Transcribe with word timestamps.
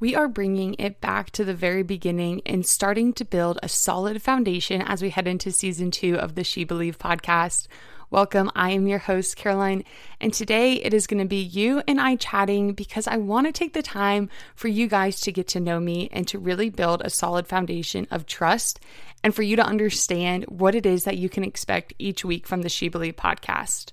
we 0.00 0.14
are 0.14 0.28
bringing 0.28 0.76
it 0.78 1.00
back 1.00 1.30
to 1.30 1.44
the 1.44 1.54
very 1.54 1.82
beginning 1.82 2.40
and 2.46 2.64
starting 2.64 3.12
to 3.12 3.24
build 3.24 3.58
a 3.62 3.68
solid 3.68 4.22
foundation 4.22 4.80
as 4.82 5.02
we 5.02 5.10
head 5.10 5.26
into 5.26 5.50
season 5.50 5.90
two 5.90 6.16
of 6.16 6.36
the 6.36 6.44
She 6.44 6.62
Believe 6.62 6.98
podcast. 6.98 7.66
Welcome. 8.08 8.50
I 8.54 8.70
am 8.70 8.86
your 8.86 9.00
host, 9.00 9.36
Caroline, 9.36 9.84
and 10.20 10.32
today 10.32 10.74
it 10.74 10.94
is 10.94 11.08
going 11.08 11.18
to 11.20 11.28
be 11.28 11.42
you 11.42 11.82
and 11.88 12.00
I 12.00 12.14
chatting 12.14 12.74
because 12.74 13.08
I 13.08 13.16
want 13.16 13.48
to 13.48 13.52
take 13.52 13.72
the 13.72 13.82
time 13.82 14.30
for 14.54 14.68
you 14.68 14.86
guys 14.86 15.20
to 15.22 15.32
get 15.32 15.48
to 15.48 15.60
know 15.60 15.80
me 15.80 16.08
and 16.12 16.26
to 16.28 16.38
really 16.38 16.70
build 16.70 17.02
a 17.04 17.10
solid 17.10 17.48
foundation 17.48 18.06
of 18.10 18.24
trust 18.24 18.80
and 19.24 19.34
for 19.34 19.42
you 19.42 19.56
to 19.56 19.66
understand 19.66 20.44
what 20.44 20.76
it 20.76 20.86
is 20.86 21.04
that 21.04 21.18
you 21.18 21.28
can 21.28 21.42
expect 21.42 21.92
each 21.98 22.24
week 22.24 22.46
from 22.46 22.62
the 22.62 22.68
She 22.68 22.88
Believe 22.88 23.16
podcast. 23.16 23.90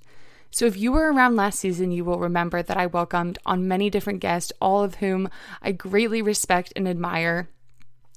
So, 0.56 0.66
if 0.66 0.78
you 0.78 0.94
were 0.94 1.12
around 1.12 1.36
last 1.36 1.60
season, 1.60 1.92
you 1.92 2.06
will 2.06 2.18
remember 2.18 2.64
that 2.64 2.78
I 2.78 2.86
welcomed 2.86 3.38
on 3.46 3.68
many 3.68 3.90
different 3.90 4.22
guests, 4.22 4.54
all 4.62 4.86
of 4.86 4.96
whom 4.96 5.28
I 5.62 5.74
greatly 5.74 6.22
respect 6.22 6.72
and 6.78 6.88
admire. 6.88 7.50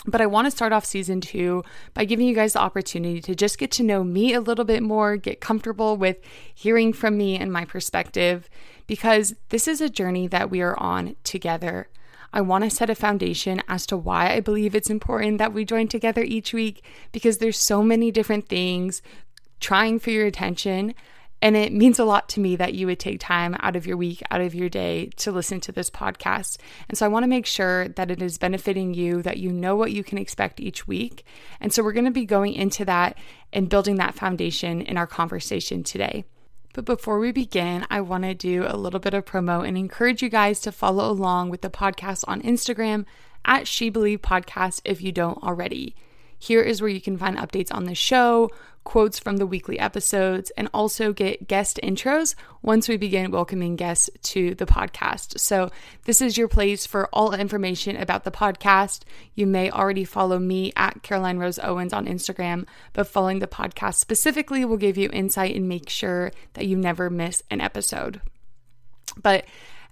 But 0.06 0.20
I 0.20 0.26
want 0.26 0.46
to 0.46 0.52
start 0.52 0.72
off 0.72 0.84
season 0.84 1.20
two 1.20 1.64
by 1.94 2.04
giving 2.04 2.28
you 2.28 2.36
guys 2.36 2.52
the 2.52 2.60
opportunity 2.60 3.20
to 3.22 3.34
just 3.34 3.58
get 3.58 3.72
to 3.72 3.82
know 3.82 4.04
me 4.04 4.34
a 4.34 4.40
little 4.40 4.64
bit 4.64 4.84
more, 4.84 5.16
get 5.16 5.40
comfortable 5.40 5.96
with 5.96 6.18
hearing 6.54 6.92
from 6.92 7.18
me 7.18 7.36
and 7.36 7.52
my 7.52 7.64
perspective, 7.64 8.48
because 8.86 9.34
this 9.48 9.66
is 9.66 9.80
a 9.80 9.90
journey 9.90 10.28
that 10.28 10.48
we 10.48 10.62
are 10.62 10.78
on 10.78 11.16
together. 11.24 11.88
I 12.32 12.42
want 12.42 12.62
to 12.62 12.70
set 12.70 12.88
a 12.88 12.94
foundation 12.94 13.64
as 13.66 13.84
to 13.86 13.96
why 13.96 14.32
I 14.32 14.38
believe 14.38 14.76
it's 14.76 14.90
important 14.90 15.38
that 15.38 15.52
we 15.52 15.64
join 15.64 15.88
together 15.88 16.22
each 16.22 16.54
week 16.54 16.84
because 17.10 17.38
there's 17.38 17.58
so 17.58 17.82
many 17.82 18.12
different 18.12 18.48
things 18.48 19.02
trying 19.58 19.98
for 19.98 20.10
your 20.10 20.26
attention. 20.26 20.94
And 21.40 21.56
it 21.56 21.72
means 21.72 21.98
a 21.98 22.04
lot 22.04 22.28
to 22.30 22.40
me 22.40 22.56
that 22.56 22.74
you 22.74 22.86
would 22.86 22.98
take 22.98 23.20
time 23.20 23.56
out 23.60 23.76
of 23.76 23.86
your 23.86 23.96
week, 23.96 24.22
out 24.30 24.40
of 24.40 24.54
your 24.54 24.68
day 24.68 25.10
to 25.16 25.30
listen 25.30 25.60
to 25.60 25.72
this 25.72 25.88
podcast. 25.88 26.58
And 26.88 26.98
so 26.98 27.06
I 27.06 27.08
want 27.08 27.22
to 27.22 27.28
make 27.28 27.46
sure 27.46 27.88
that 27.88 28.10
it 28.10 28.20
is 28.20 28.38
benefiting 28.38 28.92
you, 28.92 29.22
that 29.22 29.38
you 29.38 29.52
know 29.52 29.76
what 29.76 29.92
you 29.92 30.02
can 30.02 30.18
expect 30.18 30.58
each 30.58 30.88
week. 30.88 31.24
And 31.60 31.72
so 31.72 31.82
we're 31.82 31.92
going 31.92 32.06
to 32.06 32.10
be 32.10 32.24
going 32.24 32.54
into 32.54 32.84
that 32.86 33.16
and 33.52 33.68
building 33.68 33.96
that 33.96 34.16
foundation 34.16 34.80
in 34.80 34.96
our 34.96 35.06
conversation 35.06 35.84
today. 35.84 36.24
But 36.74 36.84
before 36.84 37.18
we 37.18 37.32
begin, 37.32 37.86
I 37.88 38.00
want 38.00 38.24
to 38.24 38.34
do 38.34 38.64
a 38.66 38.76
little 38.76 39.00
bit 39.00 39.14
of 39.14 39.24
promo 39.24 39.66
and 39.66 39.78
encourage 39.78 40.22
you 40.22 40.28
guys 40.28 40.60
to 40.60 40.72
follow 40.72 41.10
along 41.10 41.50
with 41.50 41.62
the 41.62 41.70
podcast 41.70 42.24
on 42.26 42.42
Instagram 42.42 43.04
at 43.44 43.66
She 43.66 43.90
Believe 43.90 44.22
Podcast 44.22 44.80
if 44.84 45.00
you 45.02 45.12
don't 45.12 45.42
already. 45.42 45.94
Here 46.38 46.62
is 46.62 46.80
where 46.80 46.90
you 46.90 47.00
can 47.00 47.16
find 47.16 47.36
updates 47.36 47.74
on 47.74 47.84
the 47.84 47.94
show, 47.94 48.50
quotes 48.88 49.18
from 49.18 49.36
the 49.36 49.46
weekly 49.46 49.78
episodes, 49.78 50.50
and 50.56 50.66
also 50.72 51.12
get 51.12 51.46
guest 51.46 51.78
intros 51.82 52.34
once 52.62 52.88
we 52.88 52.96
begin 52.96 53.30
welcoming 53.30 53.76
guests 53.76 54.08
to 54.22 54.54
the 54.54 54.64
podcast. 54.64 55.38
So, 55.38 55.70
this 56.04 56.22
is 56.22 56.38
your 56.38 56.48
place 56.48 56.86
for 56.86 57.06
all 57.12 57.34
information 57.34 57.98
about 57.98 58.24
the 58.24 58.30
podcast. 58.30 59.02
You 59.34 59.46
may 59.46 59.70
already 59.70 60.04
follow 60.04 60.38
me 60.38 60.72
at 60.74 61.02
Caroline 61.02 61.36
Rose 61.36 61.58
Owens 61.58 61.92
on 61.92 62.06
Instagram, 62.06 62.66
but 62.94 63.06
following 63.06 63.40
the 63.40 63.46
podcast 63.46 63.96
specifically 63.96 64.64
will 64.64 64.78
give 64.78 64.96
you 64.96 65.10
insight 65.12 65.54
and 65.54 65.68
make 65.68 65.90
sure 65.90 66.32
that 66.54 66.66
you 66.66 66.74
never 66.74 67.10
miss 67.10 67.42
an 67.50 67.60
episode. 67.60 68.22
But 69.22 69.44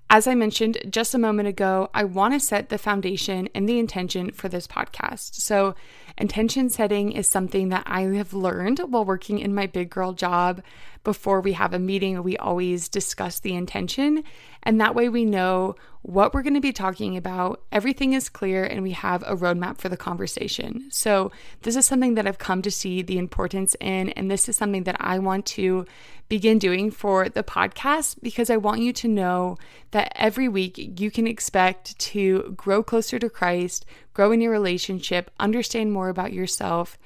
as 0.09 0.29
I 0.29 0.37
mentioned 0.37 0.79
just 0.89 1.15
a 1.15 1.19
moment 1.19 1.49
ago, 1.49 1.91
I 1.93 2.05
want 2.05 2.35
to 2.35 2.41
set 2.41 2.69
the 2.69 2.79
foundation 2.79 3.49
and 3.55 3.69
the 3.69 3.81
intention 3.81 4.31
for 4.31 4.49
this 4.49 4.69
podcast. 4.69 5.35
So, 5.35 5.75
intention 6.17 6.71
setting 6.71 7.11
is 7.11 7.29
something 7.29 7.71
that 7.71 7.83
I 7.87 8.03
have 8.03 8.33
learned 8.33 8.79
while 8.79 9.05
working 9.05 9.41
in 9.41 9.55
my 9.55 9.67
big 9.67 9.91
girl 9.91 10.13
job. 10.13 10.63
Before 11.03 11.41
we 11.41 11.53
have 11.55 11.75
a 11.75 11.79
meeting, 11.79 12.23
we 12.23 12.37
always 12.37 12.89
discuss 12.89 13.41
the 13.41 13.55
intention, 13.55 14.23
and 14.63 14.81
that 14.81 14.95
way 14.95 15.09
we 15.09 15.25
know 15.25 15.75
what 16.03 16.33
we're 16.33 16.43
going 16.43 16.55
to 16.55 16.61
be 16.61 16.73
talking 16.73 17.17
about. 17.17 17.63
Everything 17.73 18.13
is 18.13 18.29
clear, 18.29 18.65
and 18.65 18.85
we 18.85 18.93
have 18.93 19.25
a 19.25 19.37
roadmap 19.37 19.79
for 19.79 19.89
the 19.89 19.97
conversation. 19.97 20.87
So, 20.91 21.33
this 21.63 21.75
is 21.75 21.85
something 21.85 22.15
that 22.15 22.29
I've 22.29 22.39
come 22.39 22.63
to 22.63 22.71
see 22.71 23.03
the 23.03 23.19
importance 23.19 23.75
in, 23.81 24.11
and 24.11 24.31
this 24.31 24.49
is 24.49 24.57
something 24.57 24.85
that 24.85 24.97
I 25.01 25.19
want 25.19 25.47
to 25.47 25.85
begin 26.29 26.59
doing 26.59 26.91
for 26.91 27.29
the 27.29 27.43
podcast 27.43 28.17
because 28.23 28.51
I 28.51 28.57
want 28.57 28.81
you 28.81 28.93
to 28.95 29.09
know 29.09 29.57
that 29.93 30.13
every 30.17 30.49
week 30.49 31.01
you 31.01 31.11
can 31.11 31.27
expect 31.27 31.99
to 31.99 32.55
grow 32.57 32.83
closer 32.83 33.19
to 33.19 33.31
Christ, 33.31 33.85
grow 34.15 34.33
in 34.33 34.41
your 34.41 34.53
relationship, 34.53 35.31
understand 35.39 35.93
more 35.93 36.09
about 36.09 36.33
yourself. 36.33 36.99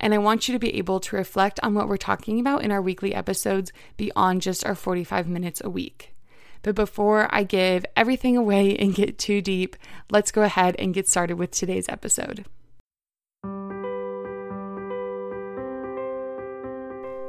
And 0.00 0.14
I 0.14 0.18
want 0.18 0.46
you 0.46 0.52
to 0.52 0.60
be 0.60 0.76
able 0.76 1.00
to 1.00 1.16
reflect 1.16 1.58
on 1.62 1.74
what 1.74 1.88
we're 1.88 1.96
talking 1.96 2.38
about 2.38 2.62
in 2.62 2.70
our 2.70 2.80
weekly 2.80 3.14
episodes 3.14 3.72
beyond 3.96 4.42
just 4.42 4.64
our 4.64 4.76
45 4.76 5.26
minutes 5.26 5.60
a 5.64 5.70
week. 5.70 6.14
But 6.62 6.74
before 6.74 7.28
I 7.34 7.42
give 7.42 7.84
everything 7.96 8.36
away 8.36 8.76
and 8.76 8.94
get 8.94 9.18
too 9.18 9.40
deep, 9.40 9.76
let's 10.10 10.30
go 10.30 10.42
ahead 10.42 10.76
and 10.78 10.94
get 10.94 11.08
started 11.08 11.36
with 11.36 11.50
today's 11.50 11.88
episode. 11.88 12.44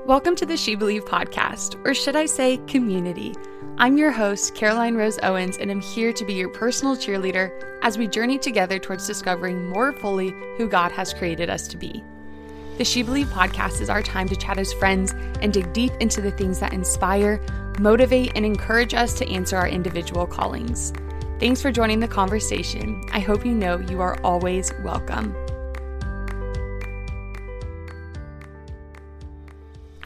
Welcome 0.09 0.35
to 0.37 0.45
the 0.47 0.57
She 0.57 0.73
Believe 0.73 1.05
podcast, 1.05 1.79
or 1.85 1.93
should 1.93 2.15
I 2.15 2.25
say, 2.25 2.57
community. 2.65 3.35
I'm 3.77 3.95
your 3.95 4.09
host, 4.09 4.55
Caroline 4.55 4.95
Rose 4.95 5.19
Owens, 5.21 5.57
and 5.57 5.69
I'm 5.69 5.81
here 5.81 6.11
to 6.13 6.25
be 6.25 6.33
your 6.33 6.49
personal 6.49 6.95
cheerleader 6.95 7.51
as 7.83 7.95
we 7.95 8.07
journey 8.07 8.39
together 8.39 8.79
towards 8.79 9.05
discovering 9.05 9.69
more 9.69 9.93
fully 9.93 10.33
who 10.57 10.67
God 10.67 10.91
has 10.93 11.13
created 11.13 11.51
us 11.51 11.67
to 11.67 11.77
be. 11.77 12.03
The 12.79 12.85
She 12.85 13.03
Believe 13.03 13.27
podcast 13.27 13.81
is 13.81 13.89
our 13.91 14.01
time 14.01 14.27
to 14.29 14.35
chat 14.35 14.57
as 14.57 14.73
friends 14.73 15.13
and 15.43 15.53
dig 15.53 15.71
deep 15.73 15.93
into 15.99 16.21
the 16.21 16.31
things 16.31 16.59
that 16.59 16.73
inspire, 16.73 17.39
motivate, 17.77 18.31
and 18.33 18.43
encourage 18.43 18.95
us 18.95 19.13
to 19.13 19.29
answer 19.29 19.57
our 19.57 19.69
individual 19.69 20.25
callings. 20.25 20.91
Thanks 21.39 21.61
for 21.61 21.71
joining 21.71 21.99
the 21.99 22.07
conversation. 22.07 23.07
I 23.13 23.19
hope 23.19 23.45
you 23.45 23.53
know 23.53 23.77
you 23.77 24.01
are 24.01 24.19
always 24.23 24.73
welcome. 24.83 25.35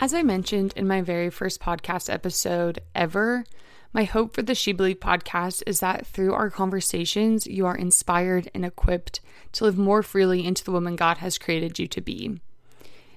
As 0.03 0.13
I 0.13 0.21
mentioned 0.21 0.73
in 0.75 0.85
my 0.85 1.01
very 1.01 1.29
first 1.29 1.61
podcast 1.61 2.13
episode 2.13 2.81
ever, 2.93 3.45
my 3.93 4.03
hope 4.03 4.35
for 4.35 4.41
the 4.41 4.53
She 4.53 4.73
Believe 4.73 4.99
podcast 4.99 5.63
is 5.65 5.79
that 5.79 6.05
through 6.05 6.33
our 6.33 6.49
conversations, 6.49 7.47
you 7.47 7.65
are 7.65 7.77
inspired 7.77 8.51
and 8.53 8.65
equipped 8.65 9.21
to 9.53 9.63
live 9.63 9.77
more 9.77 10.03
freely 10.03 10.45
into 10.45 10.61
the 10.61 10.73
woman 10.73 10.97
God 10.97 11.19
has 11.19 11.37
created 11.37 11.79
you 11.79 11.87
to 11.87 12.01
be. 12.01 12.41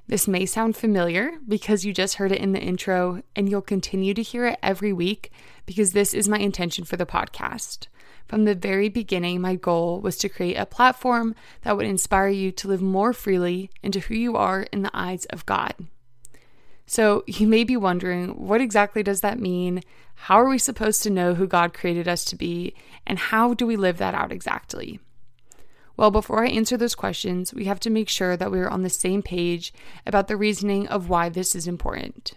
This 0.06 0.28
may 0.28 0.46
sound 0.46 0.76
familiar 0.76 1.32
because 1.48 1.84
you 1.84 1.92
just 1.92 2.14
heard 2.14 2.30
it 2.30 2.38
in 2.38 2.52
the 2.52 2.62
intro, 2.62 3.20
and 3.34 3.50
you'll 3.50 3.62
continue 3.62 4.14
to 4.14 4.22
hear 4.22 4.46
it 4.46 4.60
every 4.62 4.92
week 4.92 5.32
because 5.66 5.90
this 5.90 6.14
is 6.14 6.28
my 6.28 6.38
intention 6.38 6.84
for 6.84 6.96
the 6.96 7.04
podcast. 7.04 7.88
From 8.26 8.44
the 8.44 8.54
very 8.54 8.88
beginning, 8.88 9.40
my 9.40 9.56
goal 9.56 10.00
was 10.00 10.16
to 10.18 10.28
create 10.28 10.54
a 10.54 10.64
platform 10.64 11.34
that 11.62 11.76
would 11.76 11.86
inspire 11.86 12.28
you 12.28 12.52
to 12.52 12.68
live 12.68 12.80
more 12.80 13.12
freely 13.12 13.70
into 13.82 13.98
who 13.98 14.14
you 14.14 14.36
are 14.36 14.62
in 14.70 14.82
the 14.82 14.90
eyes 14.94 15.24
of 15.24 15.44
God. 15.46 15.74
So, 16.86 17.24
you 17.26 17.48
may 17.48 17.64
be 17.64 17.76
wondering 17.76 18.28
what 18.30 18.60
exactly 18.60 19.02
does 19.02 19.20
that 19.20 19.40
mean? 19.40 19.82
How 20.14 20.40
are 20.40 20.48
we 20.48 20.58
supposed 20.58 21.02
to 21.02 21.10
know 21.10 21.34
who 21.34 21.46
God 21.46 21.74
created 21.74 22.06
us 22.06 22.24
to 22.26 22.36
be? 22.36 22.74
And 23.06 23.18
how 23.18 23.54
do 23.54 23.66
we 23.66 23.76
live 23.76 23.98
that 23.98 24.14
out 24.14 24.30
exactly? 24.30 25.00
Well, 25.96 26.10
before 26.10 26.44
I 26.44 26.48
answer 26.48 26.76
those 26.76 26.94
questions, 26.94 27.54
we 27.54 27.64
have 27.64 27.80
to 27.80 27.90
make 27.90 28.08
sure 28.08 28.36
that 28.36 28.52
we 28.52 28.60
are 28.60 28.68
on 28.68 28.82
the 28.82 28.90
same 28.90 29.22
page 29.22 29.72
about 30.06 30.28
the 30.28 30.36
reasoning 30.36 30.86
of 30.88 31.08
why 31.08 31.28
this 31.28 31.54
is 31.54 31.66
important. 31.66 32.34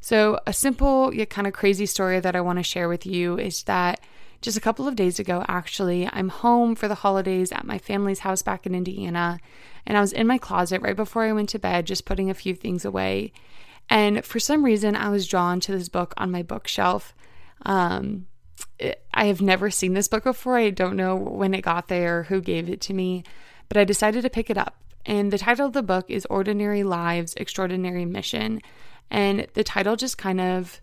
So, 0.00 0.38
a 0.46 0.52
simple 0.52 1.14
yet 1.14 1.30
kind 1.30 1.46
of 1.46 1.52
crazy 1.52 1.86
story 1.86 2.20
that 2.20 2.36
I 2.36 2.40
want 2.40 2.58
to 2.58 2.62
share 2.62 2.88
with 2.88 3.06
you 3.06 3.38
is 3.38 3.62
that 3.64 4.00
just 4.42 4.56
a 4.56 4.60
couple 4.60 4.86
of 4.86 4.96
days 4.96 5.18
ago, 5.18 5.44
actually, 5.48 6.08
I'm 6.12 6.28
home 6.28 6.74
for 6.74 6.88
the 6.88 6.94
holidays 6.96 7.50
at 7.52 7.66
my 7.66 7.78
family's 7.78 8.20
house 8.20 8.42
back 8.42 8.66
in 8.66 8.74
Indiana, 8.74 9.38
and 9.86 9.96
I 9.96 10.00
was 10.00 10.12
in 10.12 10.26
my 10.26 10.38
closet 10.38 10.82
right 10.82 10.96
before 10.96 11.22
I 11.22 11.32
went 11.32 11.50
to 11.50 11.58
bed, 11.58 11.86
just 11.86 12.04
putting 12.04 12.30
a 12.30 12.34
few 12.34 12.54
things 12.54 12.84
away. 12.84 13.32
And 13.88 14.24
for 14.24 14.40
some 14.40 14.64
reason, 14.64 14.96
I 14.96 15.10
was 15.10 15.28
drawn 15.28 15.60
to 15.60 15.72
this 15.72 15.88
book 15.88 16.12
on 16.16 16.30
my 16.30 16.42
bookshelf. 16.42 17.14
Um, 17.64 18.26
it, 18.78 19.04
I 19.14 19.26
have 19.26 19.40
never 19.40 19.70
seen 19.70 19.94
this 19.94 20.08
book 20.08 20.24
before. 20.24 20.56
I 20.56 20.70
don't 20.70 20.96
know 20.96 21.14
when 21.14 21.54
it 21.54 21.62
got 21.62 21.88
there, 21.88 22.24
who 22.24 22.40
gave 22.40 22.68
it 22.68 22.80
to 22.82 22.94
me, 22.94 23.22
but 23.68 23.76
I 23.76 23.84
decided 23.84 24.22
to 24.22 24.30
pick 24.30 24.50
it 24.50 24.58
up. 24.58 24.76
And 25.04 25.32
the 25.32 25.38
title 25.38 25.66
of 25.66 25.72
the 25.72 25.82
book 25.82 26.06
is 26.08 26.26
Ordinary 26.26 26.82
Lives, 26.82 27.34
Extraordinary 27.36 28.04
Mission. 28.04 28.60
And 29.08 29.46
the 29.54 29.62
title 29.62 29.94
just 29.94 30.18
kind 30.18 30.40
of 30.40 30.80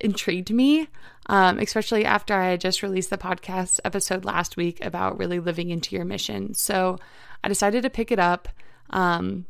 intrigued 0.00 0.50
me, 0.50 0.88
um, 1.26 1.58
especially 1.58 2.04
after 2.04 2.34
I 2.34 2.50
had 2.50 2.60
just 2.60 2.82
released 2.82 3.10
the 3.10 3.18
podcast 3.18 3.80
episode 3.84 4.24
last 4.24 4.56
week 4.56 4.84
about 4.84 5.18
really 5.18 5.40
living 5.40 5.70
into 5.70 5.96
your 5.96 6.04
mission. 6.04 6.54
So 6.54 6.98
I 7.42 7.48
decided 7.48 7.82
to 7.82 7.90
pick 7.90 8.10
it 8.10 8.18
up 8.18 8.48
um, 8.90 9.46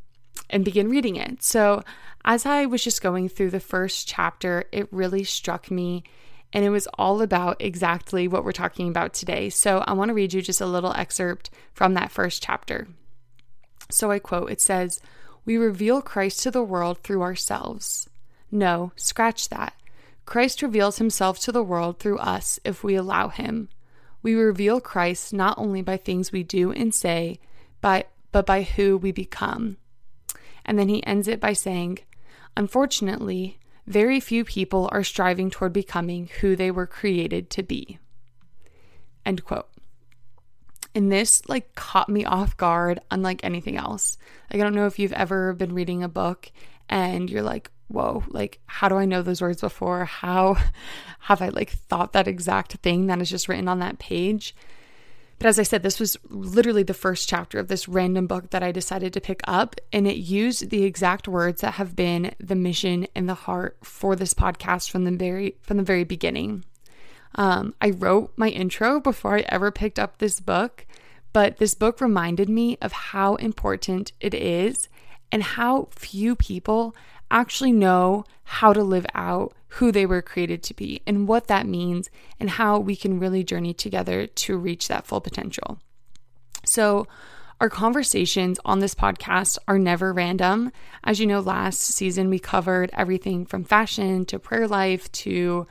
and 0.51 0.65
begin 0.65 0.89
reading 0.89 1.17
it. 1.17 1.43
So 1.43 1.83
as 2.25 2.47
I 2.47 2.67
was 2.67 2.83
just 2.83 3.03
going 3.03 3.29
through 3.29 3.51
the 3.51 3.61
first 3.61 4.09
chapter, 4.09 4.65
it 4.73 4.89
really 4.91 5.25
struck 5.25 5.71
me. 5.71 6.03
And 6.53 6.65
it 6.65 6.71
was 6.71 6.89
all 6.99 7.23
about 7.23 7.61
exactly 7.61 8.29
what 8.29 8.45
we're 8.45 8.53
talking 8.53 8.89
about 8.89 9.15
today. 9.15 9.51
So 9.51 9.85
I 9.87 9.93
want 9.93 10.09
to 10.09 10.15
read 10.15 10.33
you 10.33 10.43
just 10.43 10.61
a 10.61 10.67
little 10.67 10.93
excerpt 10.95 11.51
from 11.75 11.95
that 11.95 12.11
first 12.11 12.43
chapter. 12.43 12.89
So 13.91 14.11
I 14.11 14.19
quote 14.19 14.51
it 14.51 14.61
says, 14.61 15.01
We 15.45 15.57
reveal 15.57 16.03
Christ 16.03 16.43
to 16.43 16.51
the 16.51 16.63
world 16.63 16.99
through 17.03 17.23
ourselves. 17.23 18.09
No, 18.51 18.93
scratch 18.97 19.49
that. 19.51 19.75
Christ 20.27 20.61
reveals 20.61 20.99
himself 20.99 21.39
to 21.41 21.53
the 21.53 21.63
world 21.63 21.99
through 21.99 22.19
us 22.19 22.59
if 22.65 22.85
we 22.85 22.97
allow 22.97 23.29
him. 23.29 23.69
we 24.23 24.35
reveal 24.35 24.81
Christ 24.81 25.33
not 25.33 25.57
only 25.57 25.83
by 25.83 25.97
things 25.97 26.33
we 26.33 26.43
do 26.43 26.73
and 26.73 26.93
say, 26.93 27.39
but, 27.81 28.11
but 28.33 28.45
by 28.45 28.63
who 28.63 28.97
we 28.97 29.13
become. 29.13 29.77
And 30.65 30.77
then 30.77 30.89
he 30.89 31.07
ends 31.07 31.29
it 31.29 31.39
by 31.39 31.53
saying, 31.53 32.01
Unfortunately, 32.57 33.61
very 33.87 34.19
few 34.19 34.45
people 34.45 34.89
are 34.91 35.05
striving 35.05 35.49
toward 35.49 35.73
becoming 35.73 36.29
who 36.41 36.57
they 36.57 36.73
were 36.73 36.89
created 36.89 37.51
to 37.51 37.63
be. 37.63 38.01
End 39.25 39.45
quote. 39.45 39.69
And 40.93 41.13
this 41.13 41.47
like 41.49 41.75
caught 41.77 42.09
me 42.09 42.25
off 42.25 42.57
guard 42.57 42.99
unlike 43.13 43.45
anything 43.45 43.77
else. 43.77 44.19
Like 44.53 44.61
I 44.61 44.65
don't 44.65 44.75
know 44.75 44.87
if 44.87 44.99
you've 44.99 45.13
ever 45.13 45.53
been 45.53 45.73
reading 45.73 46.03
a 46.03 46.09
book 46.09 46.51
and 46.89 47.31
you're 47.31 47.43
like, 47.43 47.71
whoa, 47.89 48.25
like 48.29 48.61
how 48.67 48.89
do 48.89 48.97
I 48.97 49.05
know 49.05 49.23
those 49.23 49.41
words 49.41 49.61
before? 49.61 50.05
How 50.05 50.57
have 51.21 51.43
I 51.43 51.49
like 51.49 51.71
thought 51.71 52.13
that 52.13 52.29
exact 52.29 52.75
thing 52.75 53.07
that 53.07 53.21
is 53.21 53.31
just 53.31 53.49
written 53.49 53.69
on 53.69 53.79
that 53.81 53.99
page? 53.99 54.55
But 55.39 55.49
as 55.49 55.59
I 55.59 55.65
said, 55.65 55.83
this 55.83 56.01
was 56.01 56.17
literally 56.31 56.83
the 56.83 56.95
first 56.95 57.29
chapter 57.29 57.59
of 57.59 57.69
this 57.69 57.89
random 57.89 58.27
book 58.27 58.51
that 58.51 58.63
I 58.63 58.73
decided 58.73 59.13
to 59.13 59.21
pick 59.21 59.41
up, 59.45 59.77
and 59.93 60.07
it 60.07 60.17
used 60.17 60.71
the 60.71 60.85
exact 60.85 61.29
words 61.29 61.61
that 61.61 61.75
have 61.75 61.95
been 61.95 62.35
the 62.41 62.55
mission 62.55 63.07
and 63.15 63.29
the 63.29 63.35
heart 63.35 63.77
for 63.83 64.17
this 64.17 64.33
podcast 64.33 64.91
from 64.91 65.05
the 65.05 65.11
very 65.11 65.57
from 65.63 65.77
the 65.77 65.83
very 65.83 66.05
beginning. 66.05 66.65
Um, 67.35 67.75
I 67.83 67.91
wrote 67.91 68.33
my 68.37 68.49
intro 68.49 68.99
before 68.99 69.37
I 69.37 69.45
ever 69.49 69.71
picked 69.71 69.99
up 69.99 70.19
this 70.19 70.41
book, 70.41 70.87
but 71.35 71.59
this 71.59 71.75
book 71.75 72.01
reminded 72.01 72.49
me 72.49 72.79
of 72.81 72.93
how 72.93 73.35
important 73.35 74.13
it 74.21 74.33
is 74.33 74.89
and 75.31 75.43
how 75.43 75.89
few 75.91 76.35
people 76.35 76.97
actually 77.31 77.73
know 77.73 78.25
how 78.45 78.73
to 78.73 78.83
live 78.83 79.07
out 79.15 79.53
who 79.69 79.93
they 79.93 80.07
were 80.07 80.23
created 80.23 80.63
to 80.63 80.75
be 80.75 81.03
and 81.07 81.29
what 81.29 81.49
that 81.49 81.67
means 81.67 82.09
and 82.41 82.51
how 82.51 82.79
we 82.79 82.97
can 82.97 83.19
really 83.19 83.45
journey 83.45 83.75
together 83.75 84.27
to 84.27 84.57
reach 84.57 84.89
that 84.89 85.07
full 85.07 85.21
potential. 85.21 85.79
So, 86.65 87.07
our 87.59 87.71
conversations 87.71 88.59
on 88.67 88.81
this 88.81 88.95
podcast 88.95 89.57
are 89.67 89.79
never 89.79 90.13
random. 90.13 90.73
As 91.05 91.19
you 91.19 91.27
know, 91.27 91.41
last 91.41 91.81
season 91.81 92.29
we 92.29 92.39
covered 92.39 92.91
everything 92.93 93.47
from 93.47 93.65
fashion 93.65 94.27
to 94.27 94.39
prayer 94.39 94.69
life 94.69 95.11
to 95.13 95.67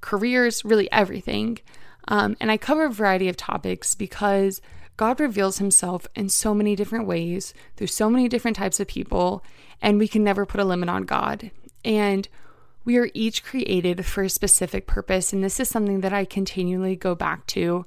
careers, 0.00 0.64
really 0.64 0.90
everything. 0.92 1.58
Um, 2.06 2.36
and 2.40 2.52
I 2.52 2.56
cover 2.56 2.84
a 2.84 2.90
variety 2.90 3.28
of 3.28 3.36
topics 3.36 3.96
because 3.96 4.60
God 4.96 5.18
reveals 5.20 5.58
himself 5.58 6.06
in 6.14 6.28
so 6.28 6.54
many 6.54 6.76
different 6.76 7.06
ways 7.06 7.52
through 7.76 7.88
so 7.88 8.08
many 8.08 8.28
different 8.28 8.56
types 8.56 8.78
of 8.78 8.86
people, 8.86 9.42
and 9.82 9.98
we 9.98 10.08
can 10.08 10.22
never 10.22 10.46
put 10.46 10.60
a 10.60 10.64
limit 10.64 10.88
on 10.88 11.02
God. 11.04 11.50
And 11.84 12.28
we 12.84 12.96
are 12.98 13.08
each 13.14 13.44
created 13.44 14.04
for 14.04 14.22
a 14.22 14.30
specific 14.30 14.86
purpose. 14.86 15.32
And 15.32 15.42
this 15.42 15.58
is 15.58 15.68
something 15.68 16.00
that 16.02 16.12
I 16.12 16.24
continually 16.24 16.96
go 16.96 17.14
back 17.14 17.46
to 17.48 17.86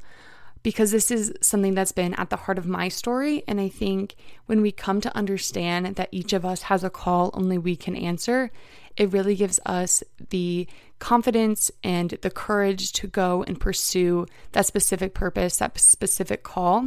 because 0.63 0.92
this 0.92 1.12
is 1.12 1.33
something 1.39 1.75
that's 1.75 1.92
been 1.92 2.13
at 2.15 2.30
the 2.30 2.36
heart 2.36 2.57
of 2.57 2.68
my 2.68 2.89
story. 2.89 3.44
And 3.48 3.62
I 3.62 3.69
think 3.69 4.15
when 4.48 4.62
we 4.62 4.71
come 4.71 5.00
to 5.01 5.15
understand 5.15 5.95
that 5.95 6.09
each 6.12 6.33
of 6.33 6.44
us 6.44 6.63
has 6.63 6.83
a 6.83 6.89
call 6.89 7.31
only 7.33 7.57
we 7.57 7.75
can 7.75 7.95
answer, 7.95 8.51
it 8.97 9.11
really 9.13 9.35
gives 9.35 9.59
us 9.65 10.03
the 10.29 10.67
confidence 10.99 11.71
and 11.83 12.17
the 12.21 12.31
courage 12.31 12.91
to 12.94 13.07
go 13.07 13.44
and 13.47 13.59
pursue 13.59 14.25
that 14.53 14.65
specific 14.65 15.13
purpose, 15.13 15.57
that 15.57 15.79
specific 15.79 16.44
call. 16.44 16.85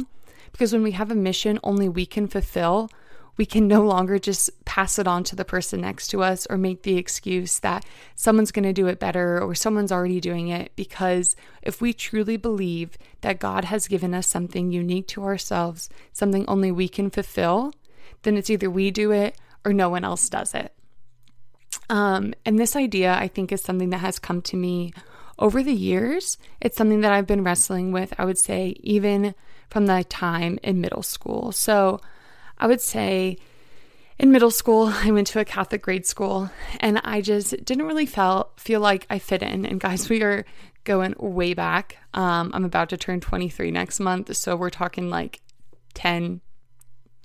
Because 0.51 0.73
when 0.73 0.83
we 0.83 0.91
have 0.91 1.09
a 1.09 1.15
mission 1.15 1.59
only 1.63 1.87
we 1.87 2.05
can 2.05 2.27
fulfill, 2.27 2.89
we 3.37 3.45
can 3.45 3.67
no 3.67 3.81
longer 3.83 4.19
just 4.19 4.49
pass 4.65 4.99
it 4.99 5.07
on 5.07 5.23
to 5.23 5.35
the 5.35 5.45
person 5.45 5.81
next 5.81 6.09
to 6.09 6.21
us 6.21 6.45
or 6.49 6.57
make 6.57 6.83
the 6.83 6.97
excuse 6.97 7.59
that 7.59 7.85
someone's 8.13 8.51
going 8.51 8.63
to 8.63 8.73
do 8.73 8.87
it 8.87 8.99
better 8.99 9.41
or 9.41 9.55
someone's 9.55 9.91
already 9.91 10.19
doing 10.19 10.49
it. 10.49 10.73
Because 10.75 11.37
if 11.61 11.81
we 11.81 11.93
truly 11.93 12.35
believe 12.35 12.97
that 13.21 13.39
God 13.39 13.65
has 13.65 13.87
given 13.87 14.13
us 14.13 14.27
something 14.27 14.71
unique 14.71 15.07
to 15.07 15.23
ourselves, 15.23 15.89
something 16.11 16.45
only 16.47 16.71
we 16.71 16.89
can 16.89 17.09
fulfill, 17.09 17.73
then 18.23 18.35
it's 18.35 18.49
either 18.49 18.69
we 18.69 18.91
do 18.91 19.11
it 19.11 19.37
or 19.63 19.71
no 19.71 19.89
one 19.89 20.03
else 20.03 20.27
does 20.27 20.53
it. 20.53 20.73
Um, 21.91 22.33
and 22.45 22.57
this 22.57 22.77
idea, 22.77 23.13
I 23.13 23.27
think, 23.27 23.51
is 23.51 23.61
something 23.61 23.89
that 23.89 23.97
has 23.97 24.17
come 24.17 24.41
to 24.43 24.55
me 24.55 24.93
over 25.37 25.61
the 25.61 25.73
years. 25.73 26.37
It's 26.61 26.77
something 26.77 27.01
that 27.01 27.11
I've 27.11 27.27
been 27.27 27.43
wrestling 27.43 27.91
with, 27.91 28.13
I 28.17 28.23
would 28.23 28.37
say, 28.37 28.77
even 28.79 29.35
from 29.69 29.87
the 29.87 30.05
time 30.05 30.57
in 30.63 30.79
middle 30.79 31.03
school. 31.03 31.51
So 31.51 31.99
I 32.57 32.67
would 32.67 32.79
say 32.79 33.37
in 34.17 34.31
middle 34.31 34.51
school, 34.51 34.87
I 34.93 35.11
went 35.11 35.27
to 35.27 35.41
a 35.41 35.45
Catholic 35.45 35.81
grade 35.81 36.05
school 36.05 36.49
and 36.79 37.01
I 37.03 37.19
just 37.19 37.65
didn't 37.65 37.85
really 37.85 38.05
feel, 38.05 38.51
feel 38.55 38.79
like 38.79 39.05
I 39.09 39.19
fit 39.19 39.43
in. 39.43 39.65
And 39.65 39.77
guys, 39.77 40.09
we 40.09 40.23
are 40.23 40.45
going 40.85 41.13
way 41.19 41.53
back. 41.53 41.97
Um, 42.13 42.51
I'm 42.53 42.63
about 42.63 42.87
to 42.89 42.97
turn 42.97 43.19
23 43.19 43.69
next 43.69 43.99
month. 43.99 44.33
So 44.37 44.55
we're 44.55 44.69
talking 44.69 45.09
like 45.09 45.41
10, 45.95 46.39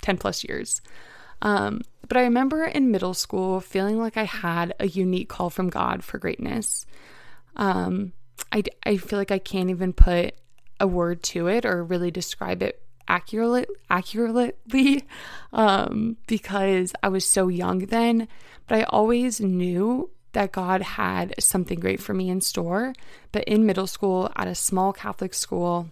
10 0.03 0.19
plus 0.19 0.43
years. 0.43 0.81
Um, 1.47 1.83
but 2.09 2.17
I 2.17 2.23
remember 2.23 2.65
in 2.65 2.91
middle 2.91 3.15
school 3.15 3.61
feeling 3.61 4.01
like 4.01 4.17
I 4.17 4.25
had 4.25 4.75
a 4.81 4.89
unique 4.89 5.29
call 5.29 5.49
from 5.49 5.71
God 5.71 6.03
for 6.03 6.19
greatness. 6.19 6.87
Um, 7.55 8.13
I, 8.51 8.65
I 8.85 8.97
feel 8.97 9.17
like 9.17 9.31
I 9.31 9.39
can't 9.39 9.71
even 9.71 9.93
put 9.93 10.35
a 10.81 10.89
word 10.89 11.23
to 11.23 11.47
it 11.47 11.65
or 11.65 11.85
really 11.85 12.11
describe 12.11 12.65
it 12.65 12.83
accurately 13.07 13.65
accurately 13.89 14.55
um, 15.53 16.17
because 16.27 16.93
I 17.01 17.11
was 17.11 17.25
so 17.25 17.47
young 17.47 17.79
then. 17.87 18.27
But 18.67 18.81
I 18.81 18.83
always 18.83 19.41
knew 19.41 20.11
that 20.33 20.51
God 20.51 20.83
had 20.83 21.33
something 21.39 21.79
great 21.79 22.03
for 22.03 22.13
me 22.13 22.29
in 22.29 22.41
store. 22.41 22.93
But 23.31 23.45
in 23.45 23.65
middle 23.65 23.87
school, 23.87 24.33
at 24.35 24.49
a 24.49 24.55
small 24.57 24.93
Catholic 24.93 25.33
school, 25.33 25.91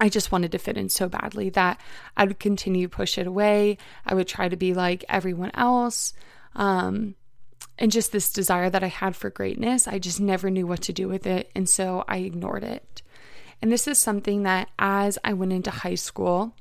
I 0.00 0.08
just 0.08 0.32
wanted 0.32 0.52
to 0.52 0.58
fit 0.58 0.78
in 0.78 0.88
so 0.88 1.08
badly 1.08 1.50
that 1.50 1.80
I 2.16 2.24
would 2.24 2.40
continue 2.40 2.88
to 2.88 2.96
push 2.96 3.18
it 3.18 3.26
away. 3.26 3.76
I 4.06 4.14
would 4.14 4.26
try 4.26 4.48
to 4.48 4.56
be 4.56 4.72
like 4.72 5.04
everyone 5.08 5.50
else. 5.54 6.14
Um, 6.56 7.14
and 7.78 7.92
just 7.92 8.10
this 8.10 8.32
desire 8.32 8.70
that 8.70 8.82
I 8.82 8.88
had 8.88 9.14
for 9.14 9.30
greatness, 9.30 9.86
I 9.86 9.98
just 9.98 10.20
never 10.20 10.50
knew 10.50 10.66
what 10.66 10.82
to 10.82 10.92
do 10.92 11.06
with 11.06 11.26
it. 11.26 11.50
And 11.54 11.68
so 11.68 12.04
I 12.08 12.18
ignored 12.18 12.64
it. 12.64 13.02
And 13.62 13.70
this 13.70 13.86
is 13.86 13.98
something 13.98 14.42
that 14.44 14.70
as 14.78 15.18
I 15.22 15.34
went 15.34 15.52
into 15.52 15.70
high 15.70 15.94
school, 15.94 16.54